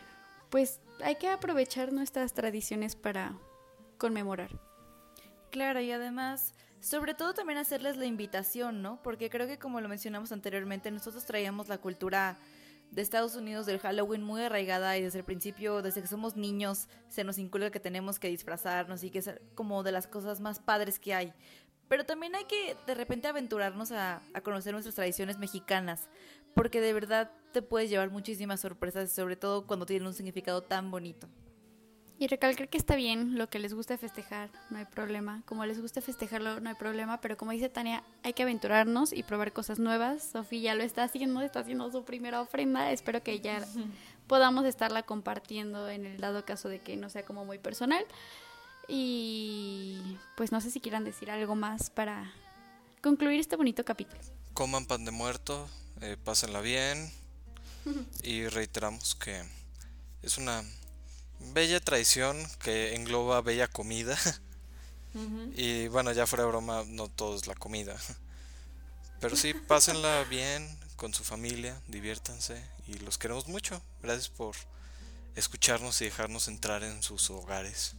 [0.51, 3.39] pues hay que aprovechar nuestras tradiciones para
[3.97, 4.51] conmemorar.
[5.51, 9.01] Claro, y además, sobre todo también hacerles la invitación, ¿no?
[9.05, 12.39] Porque creo que como lo mencionamos anteriormente, nosotros traíamos la cultura
[12.91, 16.89] de Estados Unidos del Halloween muy arraigada y desde el principio, desde que somos niños,
[17.09, 20.59] se nos inculca que tenemos que disfrazarnos y que es como de las cosas más
[20.59, 21.33] padres que hay.
[21.87, 26.09] Pero también hay que de repente aventurarnos a, conocer nuestras tradiciones mexicanas,
[26.53, 30.91] porque de verdad te puedes llevar muchísimas sorpresas, sobre todo cuando tienen un significado tan
[30.91, 31.29] bonito.
[32.23, 35.43] Y recalcar que está bien lo que les gusta festejar, no hay problema.
[35.45, 37.21] Como les gusta festejarlo, no hay problema.
[37.21, 40.31] Pero como dice Tania, hay que aventurarnos y probar cosas nuevas.
[40.31, 42.93] Sofía ya lo está haciendo, está haciendo su primera ofrenda.
[42.93, 43.67] Espero que ya
[44.29, 48.05] podamos estarla compartiendo en el dado caso de que no sea como muy personal.
[48.87, 50.01] Y
[50.37, 52.33] pues no sé si quieran decir algo más para
[53.03, 54.21] concluir este bonito capítulo.
[54.55, 55.69] Coman pan de muerto,
[56.01, 57.11] eh, pásenla bien
[58.23, 59.43] y reiteramos que
[60.23, 60.63] es una
[61.53, 64.19] bella tradición que engloba bella comida.
[65.55, 67.95] Y bueno, ya fuera de broma, no todo es la comida.
[69.21, 70.67] Pero sí, pásenla bien
[70.97, 73.83] con su familia, diviértanse y los queremos mucho.
[74.03, 74.55] Gracias por
[75.37, 77.95] escucharnos y dejarnos entrar en sus hogares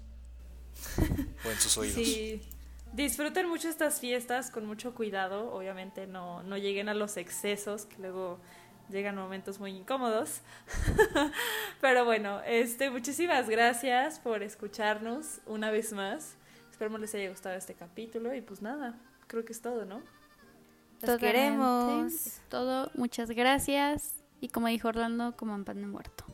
[1.45, 1.95] o en sus oídos.
[1.95, 2.41] Sí.
[2.93, 5.51] Disfruten mucho estas fiestas con mucho cuidado.
[5.51, 8.39] Obviamente no, no lleguen a los excesos que luego
[8.89, 10.41] llegan momentos muy incómodos.
[11.81, 16.35] Pero bueno, este, muchísimas gracias por escucharnos una vez más.
[16.71, 18.95] Esperemos les haya gustado este capítulo y pues nada,
[19.27, 20.01] creo que es todo, ¿no?
[21.01, 22.13] Los queremos.
[22.13, 24.15] Es todo, muchas gracias.
[24.39, 26.25] Y como dijo Orlando, como pan de muerto.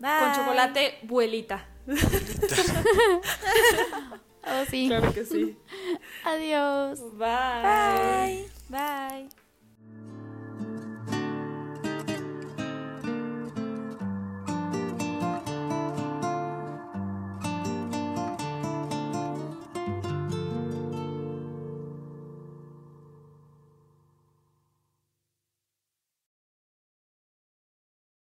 [0.00, 1.66] Con chocolate, vuelita.
[4.46, 4.88] oh, sí.
[4.88, 5.56] Claro que sí.
[6.24, 7.00] Adiós.
[7.16, 8.48] Bye.
[8.68, 9.28] Bye.
[9.28, 9.43] Bye.